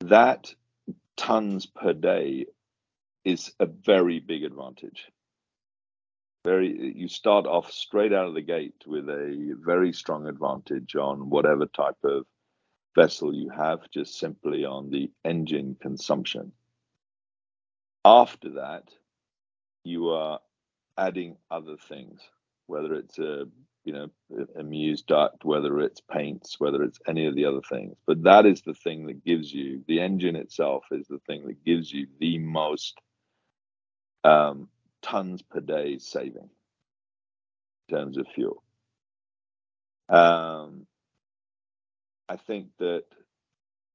That 0.01 0.53
tons 1.15 1.65
per 1.65 1.93
day 1.93 2.45
is 3.25 3.51
a 3.59 3.65
very 3.65 4.19
big 4.19 4.43
advantage. 4.43 5.09
Very, 6.45 6.93
you 6.95 7.09
start 7.09 7.45
off 7.45 7.71
straight 7.71 8.13
out 8.13 8.27
of 8.27 8.33
the 8.33 8.41
gate 8.41 8.83
with 8.85 9.09
a 9.09 9.55
very 9.59 9.91
strong 9.91 10.27
advantage 10.27 10.95
on 10.95 11.29
whatever 11.29 11.65
type 11.65 11.97
of 12.03 12.25
vessel 12.95 13.33
you 13.33 13.49
have, 13.49 13.79
just 13.91 14.17
simply 14.17 14.63
on 14.63 14.89
the 14.89 15.11
engine 15.25 15.75
consumption. 15.81 16.53
After 18.05 18.51
that, 18.51 18.83
you 19.83 20.09
are 20.09 20.39
adding 20.97 21.35
other 21.51 21.75
things, 21.75 22.21
whether 22.67 22.93
it's 22.93 23.17
a 23.19 23.45
you 23.83 23.93
know 23.93 24.09
a 24.57 24.63
Mewis 24.63 25.05
duct, 25.05 25.45
whether 25.45 25.79
it's 25.79 26.01
paints, 26.01 26.59
whether 26.59 26.83
it's 26.83 26.99
any 27.07 27.25
of 27.25 27.35
the 27.35 27.45
other 27.45 27.61
things. 27.67 27.95
But 28.05 28.23
that 28.23 28.45
is 28.45 28.61
the 28.61 28.73
thing 28.73 29.07
that 29.07 29.23
gives 29.25 29.53
you 29.53 29.83
the 29.87 30.01
engine 30.01 30.35
itself 30.35 30.85
is 30.91 31.07
the 31.07 31.21
thing 31.27 31.45
that 31.47 31.63
gives 31.63 31.91
you 31.91 32.07
the 32.19 32.37
most 32.37 32.99
um, 34.23 34.67
tons 35.01 35.41
per 35.41 35.61
day 35.61 35.97
saving 35.99 36.49
in 37.89 37.95
terms 37.95 38.17
of 38.17 38.27
fuel. 38.35 38.63
Um, 40.09 40.85
I 42.29 42.35
think 42.35 42.67
that 42.79 43.03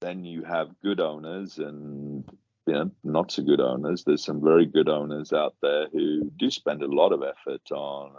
then 0.00 0.24
you 0.24 0.42
have 0.44 0.80
good 0.82 1.00
owners 1.00 1.58
and 1.58 2.24
you 2.66 2.74
know, 2.74 2.90
not 3.02 3.32
so 3.32 3.42
good 3.42 3.60
owners. 3.60 4.04
There's 4.04 4.24
some 4.24 4.40
very 4.42 4.66
good 4.66 4.88
owners 4.88 5.32
out 5.32 5.54
there 5.62 5.88
who 5.92 6.30
do 6.36 6.50
spend 6.50 6.82
a 6.82 6.86
lot 6.86 7.12
of 7.12 7.22
effort 7.22 7.70
on 7.72 8.16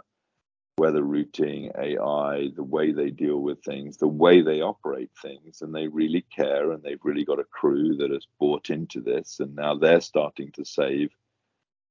weather 0.78 1.02
routing, 1.02 1.70
AI, 1.78 2.48
the 2.56 2.62
way 2.62 2.92
they 2.92 3.10
deal 3.10 3.38
with 3.38 3.62
things, 3.62 3.96
the 3.96 4.08
way 4.08 4.42
they 4.42 4.60
operate 4.60 5.10
things, 5.22 5.62
and 5.62 5.74
they 5.74 5.86
really 5.86 6.22
care 6.34 6.72
and 6.72 6.82
they've 6.82 7.04
really 7.04 7.24
got 7.24 7.38
a 7.38 7.44
crew 7.44 7.96
that 7.96 8.10
has 8.10 8.26
bought 8.38 8.70
into 8.70 9.00
this 9.00 9.40
and 9.40 9.54
now 9.54 9.74
they're 9.74 10.00
starting 10.00 10.50
to 10.52 10.64
save 10.64 11.10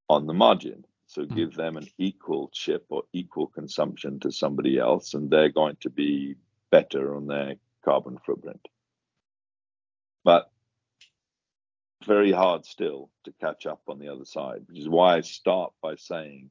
on 0.10 0.28
the 0.28 0.34
margin. 0.34 0.86
So 1.08 1.24
hmm. 1.24 1.36
give 1.36 1.54
them 1.56 1.78
an 1.78 1.88
equal 1.98 2.50
chip 2.54 2.86
or 2.90 3.04
equal 3.14 3.48
consumption 3.48 4.20
to 4.22 4.32
somebody 4.32 4.80
else, 4.80 5.14
and 5.14 5.30
they're 5.30 5.50
going 5.50 5.78
to 5.82 5.90
be 5.90 6.36
better 6.72 7.16
on 7.16 7.28
their 7.28 7.56
carbon 7.86 8.18
footprint. 8.26 8.68
But 10.24 10.50
very 12.06 12.32
hard 12.32 12.66
still 12.66 13.10
to 13.24 13.34
catch 13.40 13.66
up 13.66 13.82
on 13.88 14.00
the 14.00 14.10
other 14.10 14.26
side, 14.26 14.64
which 14.68 14.80
is 14.80 14.90
why 14.90 15.18
I 15.18 15.22
start 15.22 15.74
by 15.82 15.96
saying 15.96 16.50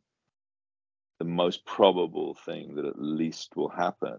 the 1.22 1.28
most 1.28 1.64
probable 1.64 2.34
thing 2.34 2.74
that 2.74 2.84
at 2.84 3.00
least 3.00 3.54
will 3.54 3.68
happen 3.68 4.18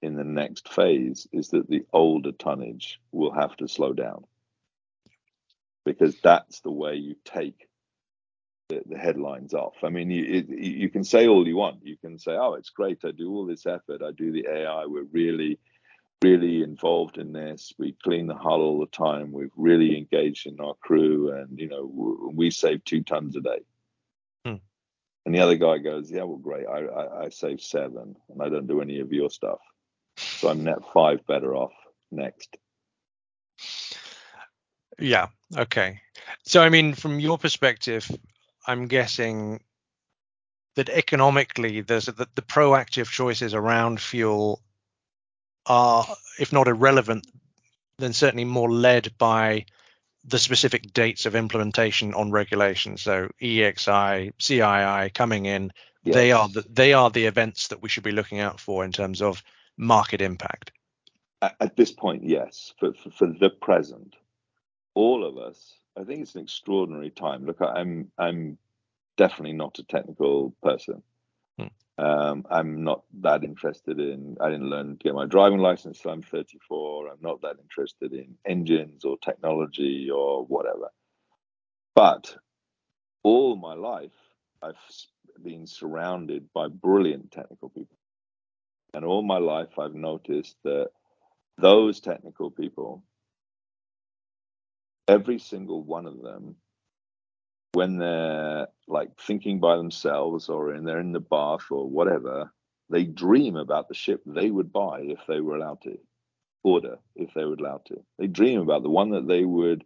in 0.00 0.14
the 0.14 0.24
next 0.24 0.66
phase 0.72 1.26
is 1.30 1.48
that 1.48 1.68
the 1.68 1.84
older 1.92 2.32
tonnage 2.32 2.98
will 3.12 3.34
have 3.34 3.54
to 3.54 3.68
slow 3.68 3.92
down 3.92 4.24
because 5.84 6.18
that's 6.22 6.60
the 6.60 6.70
way 6.70 6.94
you 6.94 7.16
take 7.26 7.68
the, 8.70 8.80
the 8.86 8.96
headlines 8.96 9.52
off. 9.52 9.74
I 9.84 9.90
mean, 9.90 10.10
you, 10.10 10.24
it, 10.24 10.48
you 10.48 10.88
can 10.88 11.04
say 11.04 11.28
all 11.28 11.46
you 11.46 11.56
want. 11.56 11.84
You 11.84 11.98
can 11.98 12.18
say, 12.18 12.32
oh, 12.32 12.54
it's 12.54 12.70
great. 12.70 13.04
I 13.04 13.10
do 13.10 13.30
all 13.34 13.44
this 13.44 13.66
effort. 13.66 14.00
I 14.02 14.12
do 14.12 14.32
the 14.32 14.46
AI. 14.50 14.86
We're 14.86 15.04
really 15.12 15.58
really 16.24 16.62
involved 16.62 17.18
in 17.18 17.30
this. 17.30 17.74
We 17.78 17.94
clean 18.02 18.26
the 18.26 18.34
hull 18.34 18.62
all 18.62 18.80
the 18.80 18.86
time. 18.86 19.32
We've 19.32 19.50
really 19.54 19.98
engaged 19.98 20.46
in 20.46 20.58
our 20.60 20.72
crew, 20.80 21.30
and 21.30 21.58
you 21.58 21.68
know 21.68 22.30
we 22.32 22.50
save 22.50 22.82
two 22.84 23.02
tons 23.02 23.36
a 23.36 23.42
day. 23.42 23.60
And 25.26 25.34
the 25.34 25.40
other 25.40 25.56
guy 25.56 25.78
goes, 25.78 26.10
"Yeah, 26.10 26.22
well, 26.22 26.38
great. 26.38 26.66
I, 26.66 26.84
I, 26.84 27.24
I 27.24 27.28
save 27.30 27.60
seven, 27.60 28.16
and 28.28 28.40
I 28.40 28.48
don't 28.48 28.68
do 28.68 28.80
any 28.80 29.00
of 29.00 29.12
your 29.12 29.28
stuff, 29.28 29.58
so 30.16 30.48
I'm 30.48 30.62
net 30.62 30.78
five 30.94 31.26
better 31.26 31.54
off 31.54 31.72
next." 32.12 32.56
Yeah. 35.00 35.26
Okay. 35.56 36.00
So 36.44 36.62
I 36.62 36.68
mean, 36.68 36.94
from 36.94 37.18
your 37.18 37.38
perspective, 37.38 38.08
I'm 38.68 38.86
guessing 38.86 39.60
that 40.76 40.88
economically, 40.90 41.80
there's 41.80 42.06
the 42.06 42.26
proactive 42.42 43.10
choices 43.10 43.52
around 43.52 44.00
fuel 44.00 44.62
are, 45.66 46.06
if 46.38 46.52
not 46.52 46.68
irrelevant, 46.68 47.26
then 47.98 48.12
certainly 48.12 48.44
more 48.44 48.70
led 48.70 49.12
by 49.18 49.66
the 50.26 50.38
specific 50.38 50.92
dates 50.92 51.26
of 51.26 51.34
implementation 51.34 52.12
on 52.14 52.30
regulation. 52.30 52.96
So 52.96 53.28
EEXI, 53.40 54.32
CII 54.38 55.14
coming 55.14 55.46
in, 55.46 55.72
yes. 56.02 56.14
they 56.14 56.32
are 56.32 56.48
the, 56.48 56.64
they 56.68 56.92
are 56.92 57.10
the 57.10 57.26
events 57.26 57.68
that 57.68 57.82
we 57.82 57.88
should 57.88 58.02
be 58.02 58.12
looking 58.12 58.40
out 58.40 58.60
for 58.60 58.84
in 58.84 58.92
terms 58.92 59.22
of 59.22 59.42
market 59.76 60.20
impact. 60.20 60.72
At 61.42 61.76
this 61.76 61.92
point, 61.92 62.24
yes. 62.24 62.72
For, 62.80 62.92
for, 62.94 63.10
for 63.10 63.26
the 63.26 63.50
present, 63.50 64.16
all 64.94 65.24
of 65.24 65.38
us, 65.38 65.74
I 65.96 66.04
think 66.04 66.22
it's 66.22 66.34
an 66.34 66.42
extraordinary 66.42 67.10
time. 67.10 67.46
Look, 67.46 67.60
I'm 67.60 68.10
I'm 68.18 68.58
definitely 69.16 69.52
not 69.52 69.78
a 69.78 69.84
technical 69.84 70.54
person. 70.62 71.02
Um, 71.98 72.46
I'm 72.50 72.84
not 72.84 73.04
that 73.22 73.44
interested 73.44 74.00
in. 74.00 74.36
I 74.40 74.50
didn't 74.50 74.68
learn 74.68 74.98
to 74.98 75.04
get 75.04 75.14
my 75.14 75.26
driving 75.26 75.60
license 75.60 76.04
I'm 76.04 76.22
34. 76.22 77.08
I'm 77.08 77.18
not 77.22 77.40
that 77.42 77.56
interested 77.62 78.12
in 78.12 78.36
engines 78.44 79.04
or 79.04 79.16
technology 79.18 80.10
or 80.10 80.44
whatever. 80.44 80.90
But 81.94 82.36
all 83.22 83.56
my 83.56 83.74
life, 83.74 84.12
I've 84.62 84.76
been 85.42 85.66
surrounded 85.66 86.48
by 86.54 86.68
brilliant 86.68 87.30
technical 87.32 87.70
people, 87.70 87.98
and 88.94 89.04
all 89.04 89.22
my 89.22 89.38
life, 89.38 89.78
I've 89.78 89.94
noticed 89.94 90.56
that 90.64 90.90
those 91.58 92.00
technical 92.00 92.50
people, 92.50 93.02
every 95.08 95.38
single 95.38 95.82
one 95.82 96.06
of 96.06 96.22
them 96.22 96.56
when 97.76 97.98
they're 97.98 98.68
like 98.88 99.10
thinking 99.20 99.60
by 99.60 99.76
themselves 99.76 100.48
or 100.48 100.72
in 100.72 100.82
they're 100.86 100.98
in 100.98 101.12
the 101.12 101.20
bath 101.20 101.66
or 101.70 101.86
whatever, 101.86 102.50
they 102.88 103.04
dream 103.04 103.54
about 103.54 103.86
the 103.86 103.94
ship 103.94 104.22
they 104.24 104.50
would 104.50 104.72
buy 104.72 105.00
if 105.02 105.18
they 105.28 105.42
were 105.42 105.56
allowed 105.56 105.82
to, 105.82 105.98
order 106.64 106.96
if 107.16 107.34
they 107.34 107.44
were 107.44 107.52
allowed 107.52 107.84
to. 107.84 108.02
They 108.18 108.28
dream 108.28 108.62
about 108.62 108.82
the 108.82 108.88
one 108.88 109.10
that 109.10 109.28
they 109.28 109.44
would 109.44 109.84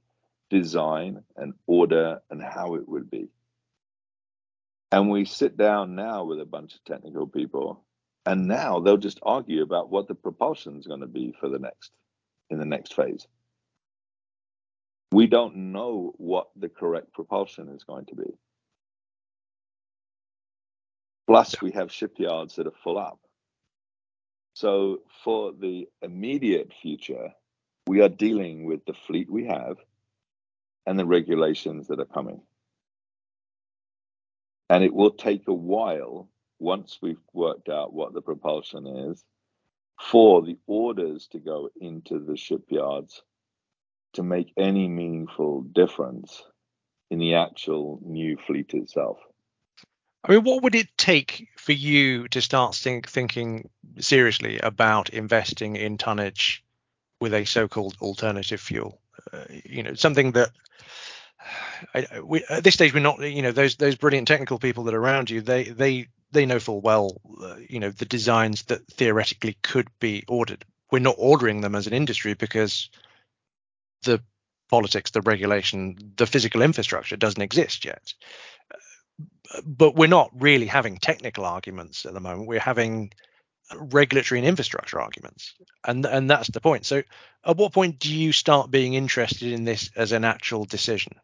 design 0.50 1.24
and 1.36 1.52
order 1.66 2.20
and 2.30 2.40
how 2.40 2.76
it 2.76 2.88
would 2.88 3.10
be. 3.10 3.26
And 4.92 5.10
we 5.10 5.24
sit 5.24 5.56
down 5.56 5.96
now 5.96 6.22
with 6.22 6.40
a 6.40 6.44
bunch 6.44 6.76
of 6.76 6.84
technical 6.84 7.26
people, 7.26 7.82
and 8.24 8.46
now 8.46 8.78
they'll 8.78 8.98
just 8.98 9.18
argue 9.24 9.62
about 9.62 9.90
what 9.90 10.06
the 10.06 10.14
propulsion 10.14 10.78
is 10.78 10.86
going 10.86 11.00
to 11.00 11.08
be 11.08 11.34
for 11.40 11.48
the 11.48 11.58
next 11.58 11.90
in 12.50 12.60
the 12.60 12.64
next 12.64 12.94
phase 12.94 13.26
we 15.12 15.26
don't 15.26 15.56
know 15.56 16.12
what 16.16 16.48
the 16.56 16.68
correct 16.68 17.12
propulsion 17.12 17.68
is 17.68 17.84
going 17.84 18.06
to 18.06 18.14
be. 18.14 18.38
Plus, 21.26 21.60
we 21.60 21.72
have 21.72 21.92
shipyards 21.92 22.56
that 22.56 22.66
are 22.66 22.72
full 22.82 22.98
up. 22.98 23.18
So, 24.54 25.00
for 25.24 25.52
the 25.52 25.88
immediate 26.02 26.72
future, 26.82 27.30
we 27.86 28.02
are 28.02 28.08
dealing 28.08 28.64
with 28.64 28.84
the 28.84 28.94
fleet 29.06 29.30
we 29.30 29.46
have 29.46 29.76
and 30.86 30.98
the 30.98 31.06
regulations 31.06 31.88
that 31.88 32.00
are 32.00 32.04
coming. 32.04 32.40
And 34.68 34.84
it 34.84 34.94
will 34.94 35.12
take 35.12 35.48
a 35.48 35.54
while, 35.54 36.28
once 36.58 36.98
we've 37.00 37.22
worked 37.32 37.68
out 37.68 37.92
what 37.92 38.12
the 38.12 38.22
propulsion 38.22 38.86
is, 38.86 39.24
for 40.00 40.42
the 40.42 40.56
orders 40.66 41.28
to 41.28 41.38
go 41.38 41.70
into 41.80 42.18
the 42.18 42.36
shipyards 42.36 43.22
to 44.14 44.22
make 44.22 44.52
any 44.56 44.88
meaningful 44.88 45.62
difference 45.62 46.42
in 47.10 47.18
the 47.18 47.34
actual 47.34 48.00
new 48.04 48.36
fleet 48.36 48.74
itself. 48.74 49.18
I 50.22 50.32
mean, 50.32 50.44
what 50.44 50.62
would 50.62 50.74
it 50.74 50.88
take 50.98 51.48
for 51.56 51.72
you 51.72 52.28
to 52.28 52.42
start 52.42 52.74
think, 52.74 53.08
thinking 53.08 53.70
seriously 53.98 54.58
about 54.58 55.10
investing 55.10 55.76
in 55.76 55.96
tonnage 55.96 56.62
with 57.20 57.32
a 57.32 57.44
so-called 57.44 57.96
alternative 58.02 58.60
fuel? 58.60 59.00
Uh, 59.32 59.44
you 59.64 59.82
know, 59.82 59.94
something 59.94 60.32
that 60.32 60.50
I, 61.94 62.20
we, 62.22 62.44
at 62.50 62.64
this 62.64 62.74
stage 62.74 62.92
we're 62.92 63.00
not. 63.00 63.20
You 63.20 63.42
know, 63.42 63.52
those 63.52 63.76
those 63.76 63.96
brilliant 63.96 64.28
technical 64.28 64.58
people 64.58 64.84
that 64.84 64.94
are 64.94 65.00
around 65.00 65.30
you, 65.30 65.40
they 65.40 65.64
they 65.64 66.08
they 66.32 66.46
know 66.46 66.58
full 66.58 66.80
well, 66.80 67.20
uh, 67.42 67.56
you 67.68 67.80
know, 67.80 67.90
the 67.90 68.04
designs 68.04 68.64
that 68.64 68.86
theoretically 68.88 69.56
could 69.62 69.88
be 70.00 70.24
ordered. 70.28 70.64
We're 70.90 70.98
not 71.00 71.16
ordering 71.18 71.60
them 71.60 71.74
as 71.74 71.86
an 71.86 71.92
industry 71.92 72.34
because 72.34 72.90
the 74.02 74.22
politics, 74.68 75.10
the 75.10 75.20
regulation, 75.22 75.96
the 76.16 76.26
physical 76.26 76.62
infrastructure 76.62 77.16
doesn't 77.16 77.42
exist 77.42 77.84
yet. 77.84 78.14
But 79.64 79.96
we're 79.96 80.06
not 80.06 80.30
really 80.34 80.66
having 80.66 80.96
technical 80.96 81.44
arguments 81.44 82.06
at 82.06 82.14
the 82.14 82.20
moment. 82.20 82.46
We're 82.46 82.60
having 82.60 83.12
regulatory 83.74 84.38
and 84.40 84.48
infrastructure 84.48 85.00
arguments, 85.00 85.54
and 85.84 86.06
and 86.06 86.30
that's 86.30 86.50
the 86.50 86.60
point. 86.60 86.86
So, 86.86 87.02
at 87.44 87.56
what 87.56 87.72
point 87.72 87.98
do 87.98 88.14
you 88.14 88.32
start 88.32 88.70
being 88.70 88.94
interested 88.94 89.52
in 89.52 89.64
this 89.64 89.90
as 89.96 90.12
an 90.12 90.24
actual 90.24 90.64
decision? 90.64 91.14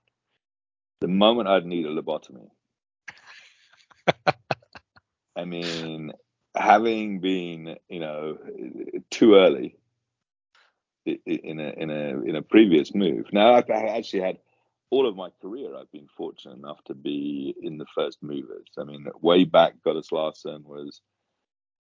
The 1.01 1.09
moment 1.09 1.49
I'd 1.49 1.67
need 1.67 1.87
a 1.87 1.91
lobotomy. 1.91 2.49
I 5.37 5.45
mean, 5.45 6.13
having 6.57 7.21
been, 7.21 7.77
you 7.89 8.01
know, 8.01 8.39
too 9.11 9.35
early 9.35 9.77
in 11.07 11.61
a 11.61 11.71
in 11.77 11.91
a 11.91 12.21
in 12.23 12.37
a 12.37 12.43
previous 12.43 12.95
move. 12.95 13.27
Now 13.33 13.55
I've 13.55 13.71
actually 13.71 14.21
had 14.21 14.39
all 14.91 15.09
of 15.09 15.17
my 15.17 15.31
career. 15.41 15.75
I've 15.77 15.91
been 15.93 16.09
fortunate 16.17 16.59
enough 16.59 16.83
to 16.85 16.95
be 16.95 17.55
in 17.63 17.79
the 17.79 17.87
first 17.95 18.23
movers. 18.23 18.69
I 18.79 18.85
mean, 18.85 19.07
way 19.21 19.45
back, 19.45 19.75
Gotaas-Larsen 19.85 20.65
was 20.65 21.01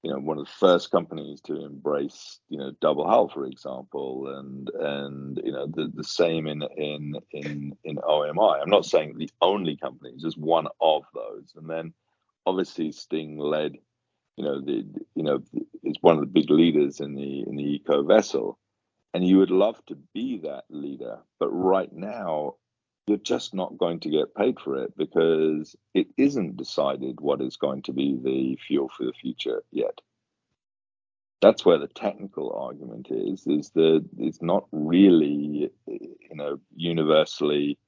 you 0.02 0.12
know 0.12 0.18
one 0.18 0.38
of 0.38 0.44
the 0.44 0.52
first 0.52 0.90
companies 0.90 1.40
to 1.42 1.64
embrace 1.64 2.38
you 2.48 2.58
know 2.58 2.70
double 2.80 3.08
hull 3.08 3.28
for 3.28 3.44
example 3.44 4.28
and 4.38 4.70
and 4.78 5.40
you 5.42 5.50
know 5.50 5.66
the, 5.66 5.90
the 5.94 6.04
same 6.04 6.46
in 6.46 6.62
in 6.76 7.14
in 7.32 7.76
in 7.82 7.98
OMI 7.98 8.60
I'm 8.62 8.70
not 8.70 8.84
saying 8.84 9.16
the 9.16 9.30
only 9.42 9.76
company 9.76 10.12
just 10.18 10.38
one 10.38 10.68
of 10.80 11.02
those 11.12 11.52
and 11.56 11.68
then 11.68 11.92
obviously 12.44 12.92
Sting 12.92 13.38
led 13.38 13.78
you 14.36 14.44
know 14.44 14.60
the 14.60 14.86
you 15.16 15.22
know 15.24 15.42
is 15.82 15.96
one 16.02 16.14
of 16.14 16.20
the 16.20 16.26
big 16.26 16.50
leaders 16.50 17.00
in 17.00 17.14
the 17.14 17.40
in 17.40 17.56
the 17.56 17.64
eco 17.64 18.04
vessel 18.04 18.58
and 19.16 19.26
you 19.26 19.38
would 19.38 19.50
love 19.50 19.80
to 19.86 19.96
be 20.12 20.36
that 20.36 20.64
leader 20.68 21.18
but 21.40 21.48
right 21.48 21.92
now 21.92 22.54
you're 23.06 23.18
just 23.18 23.54
not 23.54 23.78
going 23.78 24.00
to 24.00 24.10
get 24.10 24.34
paid 24.34 24.58
for 24.58 24.76
it 24.82 24.96
because 24.96 25.76
it 25.94 26.08
isn't 26.16 26.56
decided 26.56 27.20
what 27.20 27.40
is 27.40 27.56
going 27.56 27.82
to 27.82 27.92
be 27.92 28.18
the 28.22 28.58
fuel 28.66 28.90
for 28.96 29.04
the 29.04 29.12
future 29.12 29.62
yet. 29.70 30.00
That's 31.40 31.64
where 31.64 31.78
the 31.78 31.86
technical 31.86 32.52
argument 32.52 33.08
is, 33.10 33.46
is 33.46 33.70
that 33.70 34.04
it's 34.18 34.42
not 34.42 34.66
really, 34.72 35.70
you 35.86 36.34
know, 36.34 36.58
universally 36.74 37.78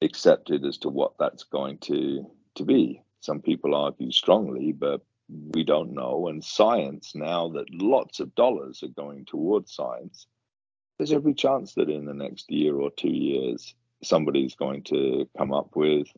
accepted 0.00 0.64
as 0.64 0.78
to 0.78 0.88
what 0.88 1.18
that's 1.18 1.42
going 1.44 1.78
to, 1.78 2.30
to 2.54 2.64
be. 2.64 3.02
Some 3.20 3.40
people 3.40 3.74
argue 3.74 4.12
strongly, 4.12 4.70
but 4.70 5.00
we 5.28 5.64
don't 5.64 5.92
know. 5.92 6.28
And 6.28 6.42
science, 6.42 7.12
now 7.14 7.48
that 7.50 7.66
lots 7.72 8.20
of 8.20 8.34
dollars 8.34 8.82
are 8.82 8.88
going 8.88 9.24
towards 9.26 9.74
science, 9.74 10.26
there's 10.98 11.12
every 11.12 11.34
chance 11.34 11.74
that 11.74 11.90
in 11.90 12.06
the 12.06 12.14
next 12.14 12.50
year 12.50 12.76
or 12.76 12.90
two 12.90 13.12
years, 13.12 13.74
somebody's 14.02 14.54
going 14.54 14.82
to 14.84 15.28
come 15.36 15.52
up 15.52 15.76
with 15.76 16.08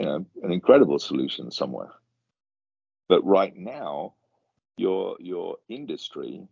you 0.00 0.06
know, 0.06 0.26
an 0.42 0.52
incredible 0.52 0.98
solution 0.98 1.50
somewhere. 1.50 1.92
But 3.08 3.24
right 3.24 3.54
now, 3.56 4.14
your 4.76 5.16
your 5.20 5.56
industry, 5.68 6.48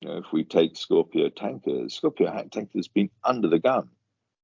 you 0.00 0.08
know, 0.08 0.18
if 0.18 0.32
we 0.32 0.44
take 0.44 0.76
Scorpio 0.76 1.28
tankers, 1.28 1.94
Scorpio 1.94 2.30
tankers 2.50 2.70
has 2.74 2.88
been 2.88 3.10
under 3.24 3.48
the 3.48 3.58
gun. 3.58 3.88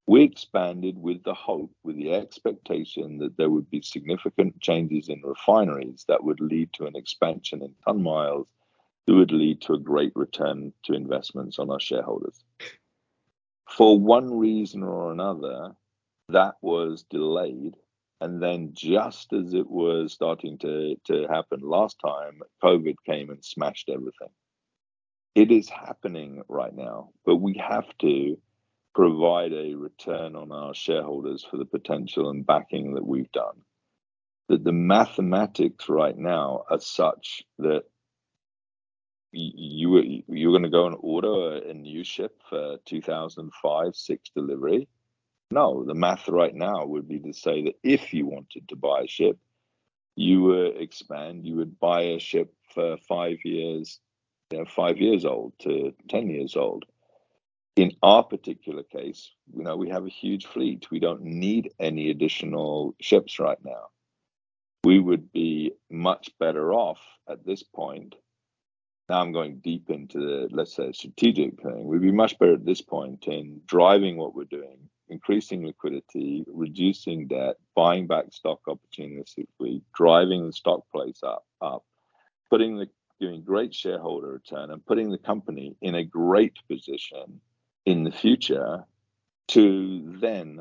We 0.06 0.22
expanded 0.22 0.96
with 0.98 1.24
the 1.24 1.34
hope, 1.34 1.72
with 1.82 1.96
the 1.96 2.14
expectation 2.14 3.18
that 3.18 3.36
there 3.36 3.50
would 3.50 3.68
be 3.70 3.82
significant 3.82 4.60
changes 4.60 5.08
in 5.08 5.20
refineries 5.22 6.04
that 6.06 6.22
would 6.22 6.40
lead 6.40 6.72
to 6.74 6.86
an 6.86 6.94
expansion 6.94 7.62
in 7.62 7.74
ton 7.84 8.02
miles 8.02 8.46
that 9.06 9.14
would 9.14 9.32
lead 9.32 9.60
to 9.62 9.74
a 9.74 9.78
great 9.78 10.12
return 10.14 10.72
to 10.84 10.94
investments 10.94 11.58
on 11.58 11.70
our 11.70 11.80
shareholders 11.80 12.44
for 13.68 13.98
one 13.98 14.38
reason 14.38 14.82
or 14.82 15.12
another, 15.12 15.72
that 16.28 16.54
was 16.60 17.04
delayed. 17.10 17.74
And 18.20 18.42
then, 18.42 18.70
just 18.72 19.32
as 19.32 19.52
it 19.52 19.68
was 19.68 20.12
starting 20.12 20.56
to, 20.58 20.96
to 21.06 21.26
happen 21.28 21.60
last 21.60 21.98
time, 22.04 22.40
COVID 22.62 22.96
came 23.04 23.28
and 23.28 23.44
smashed 23.44 23.90
everything. 23.90 24.30
It 25.34 25.50
is 25.50 25.68
happening 25.68 26.42
right 26.48 26.74
now, 26.74 27.10
but 27.26 27.36
we 27.36 27.54
have 27.58 27.86
to 27.98 28.38
provide 28.96 29.52
a 29.52 29.74
return 29.74 30.34
on 30.34 30.50
our 30.50 30.72
shareholders 30.72 31.44
for 31.44 31.58
the 31.58 31.66
potential 31.66 32.30
and 32.30 32.46
backing 32.46 32.94
that 32.94 33.06
we've 33.06 33.30
done. 33.30 33.60
That 34.48 34.64
the 34.64 34.72
mathematics 34.72 35.90
right 35.90 36.16
now 36.16 36.64
are 36.70 36.80
such 36.80 37.44
that 37.58 37.82
you 39.32 39.90
were 39.90 40.02
you 40.02 40.48
were 40.48 40.58
going 40.58 40.62
to 40.62 40.70
go 40.70 40.86
and 40.86 40.96
order 41.00 41.56
a 41.58 41.74
new 41.74 42.04
ship 42.04 42.40
for 42.48 42.78
2005 42.86 43.94
six 43.94 44.30
delivery 44.34 44.88
no 45.50 45.84
the 45.84 45.94
math 45.94 46.26
right 46.28 46.54
now 46.54 46.86
would 46.86 47.06
be 47.06 47.18
to 47.18 47.34
say 47.34 47.64
that 47.64 47.74
if 47.82 48.14
you 48.14 48.24
wanted 48.24 48.66
to 48.68 48.76
buy 48.76 49.00
a 49.00 49.08
ship 49.08 49.36
you 50.14 50.42
would 50.42 50.80
expand 50.80 51.44
you 51.44 51.56
would 51.56 51.78
buy 51.78 52.02
a 52.02 52.18
ship 52.18 52.54
for 52.72 52.96
five 53.06 53.36
years 53.44 54.00
you 54.52 54.58
know, 54.58 54.64
five 54.64 54.96
years 54.96 55.26
old 55.26 55.52
to 55.58 55.92
10 56.08 56.30
years 56.30 56.56
old 56.56 56.86
in 57.76 57.92
our 58.02 58.24
particular 58.24 58.82
case 58.82 59.30
you 59.54 59.62
know 59.62 59.76
we 59.76 59.88
have 59.90 60.04
a 60.04 60.10
huge 60.10 60.46
fleet. 60.46 60.90
We 60.90 60.98
don't 60.98 61.22
need 61.22 61.72
any 61.78 62.10
additional 62.10 62.94
ships 63.00 63.38
right 63.38 63.58
now. 63.64 63.88
We 64.84 64.98
would 64.98 65.32
be 65.32 65.72
much 65.90 66.30
better 66.38 66.72
off 66.72 67.00
at 67.28 67.44
this 67.44 67.62
point. 67.62 68.14
Now 69.08 69.20
I'm 69.20 69.32
going 69.32 69.58
deep 69.58 69.88
into 69.88 70.18
the, 70.18 70.48
let's 70.50 70.74
say, 70.74 70.90
strategic 70.92 71.60
thing. 71.62 71.86
We'd 71.86 72.02
be 72.02 72.10
much 72.10 72.38
better 72.38 72.54
at 72.54 72.64
this 72.64 72.82
point 72.82 73.26
in 73.28 73.60
driving 73.66 74.16
what 74.16 74.34
we're 74.34 74.44
doing, 74.44 74.78
increasing 75.08 75.64
liquidity, 75.64 76.44
reducing 76.48 77.28
debt, 77.28 77.56
buying 77.76 78.08
back 78.08 78.32
stock 78.32 78.60
opportunistically, 78.68 79.82
driving 79.94 80.46
the 80.46 80.52
stock 80.52 80.88
price 80.90 81.20
up, 81.22 81.44
up, 81.60 81.84
putting 82.50 82.76
the 82.76 82.88
doing 83.18 83.42
great 83.42 83.74
shareholder 83.74 84.32
return 84.32 84.70
and 84.70 84.84
putting 84.84 85.10
the 85.10 85.18
company 85.18 85.74
in 85.80 85.94
a 85.94 86.04
great 86.04 86.58
position 86.68 87.40
in 87.86 88.04
the 88.04 88.10
future 88.10 88.84
to 89.48 90.18
then 90.20 90.60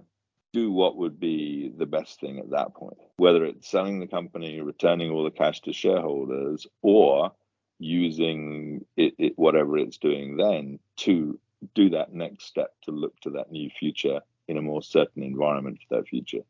do 0.53 0.71
what 0.71 0.95
would 0.95 1.19
be 1.19 1.73
the 1.77 1.85
best 1.85 2.21
thing 2.21 2.39
at 2.39 2.51
that 2.51 2.73
point, 2.73 2.97
whether 3.17 3.43
it's 3.43 3.69
selling 3.69 3.99
the 3.99 4.07
company, 4.07 4.61
returning 4.61 5.11
all 5.11 5.25
the 5.25 5.31
cash 5.31 5.59
to 5.61 5.73
shareholders, 5.73 6.65
or 6.81 7.33
using 7.77 8.85
it, 8.95 9.15
it, 9.17 9.33
whatever 9.35 9.77
it's 9.77 9.97
doing 9.97 10.37
then 10.37 10.79
to 10.95 11.37
do 11.73 11.89
that 11.89 12.13
next 12.13 12.45
step 12.45 12.73
to 12.83 12.91
look 12.91 13.19
to 13.19 13.31
that 13.31 13.51
new 13.51 13.69
future 13.69 14.21
in 14.47 14.57
a 14.57 14.61
more 14.61 14.81
certain 14.81 15.23
environment 15.23 15.79
for 15.79 15.97
that 15.97 16.07
future. 16.07 16.43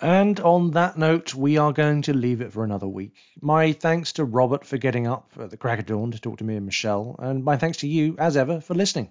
And 0.00 0.40
on 0.40 0.70
that 0.72 0.96
note, 0.96 1.34
we 1.34 1.58
are 1.58 1.72
going 1.72 2.02
to 2.02 2.14
leave 2.14 2.40
it 2.40 2.52
for 2.52 2.64
another 2.64 2.88
week. 2.88 3.14
My 3.40 3.72
thanks 3.72 4.12
to 4.14 4.24
Robert 4.24 4.64
for 4.64 4.78
getting 4.78 5.06
up 5.06 5.30
at 5.38 5.50
the 5.50 5.56
crack 5.56 5.78
of 5.78 5.86
dawn 5.86 6.10
to 6.12 6.20
talk 6.20 6.38
to 6.38 6.44
me 6.44 6.56
and 6.56 6.66
Michelle, 6.66 7.14
and 7.18 7.44
my 7.44 7.56
thanks 7.56 7.78
to 7.78 7.88
you, 7.88 8.16
as 8.18 8.36
ever, 8.36 8.60
for 8.60 8.74
listening. 8.74 9.10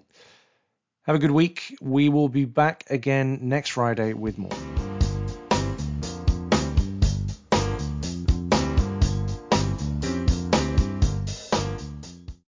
Have 1.04 1.16
a 1.16 1.18
good 1.18 1.32
week. 1.32 1.76
We 1.80 2.08
will 2.08 2.28
be 2.28 2.44
back 2.44 2.84
again 2.88 3.40
next 3.42 3.70
Friday 3.70 4.12
with 4.12 4.38
more. 4.38 4.81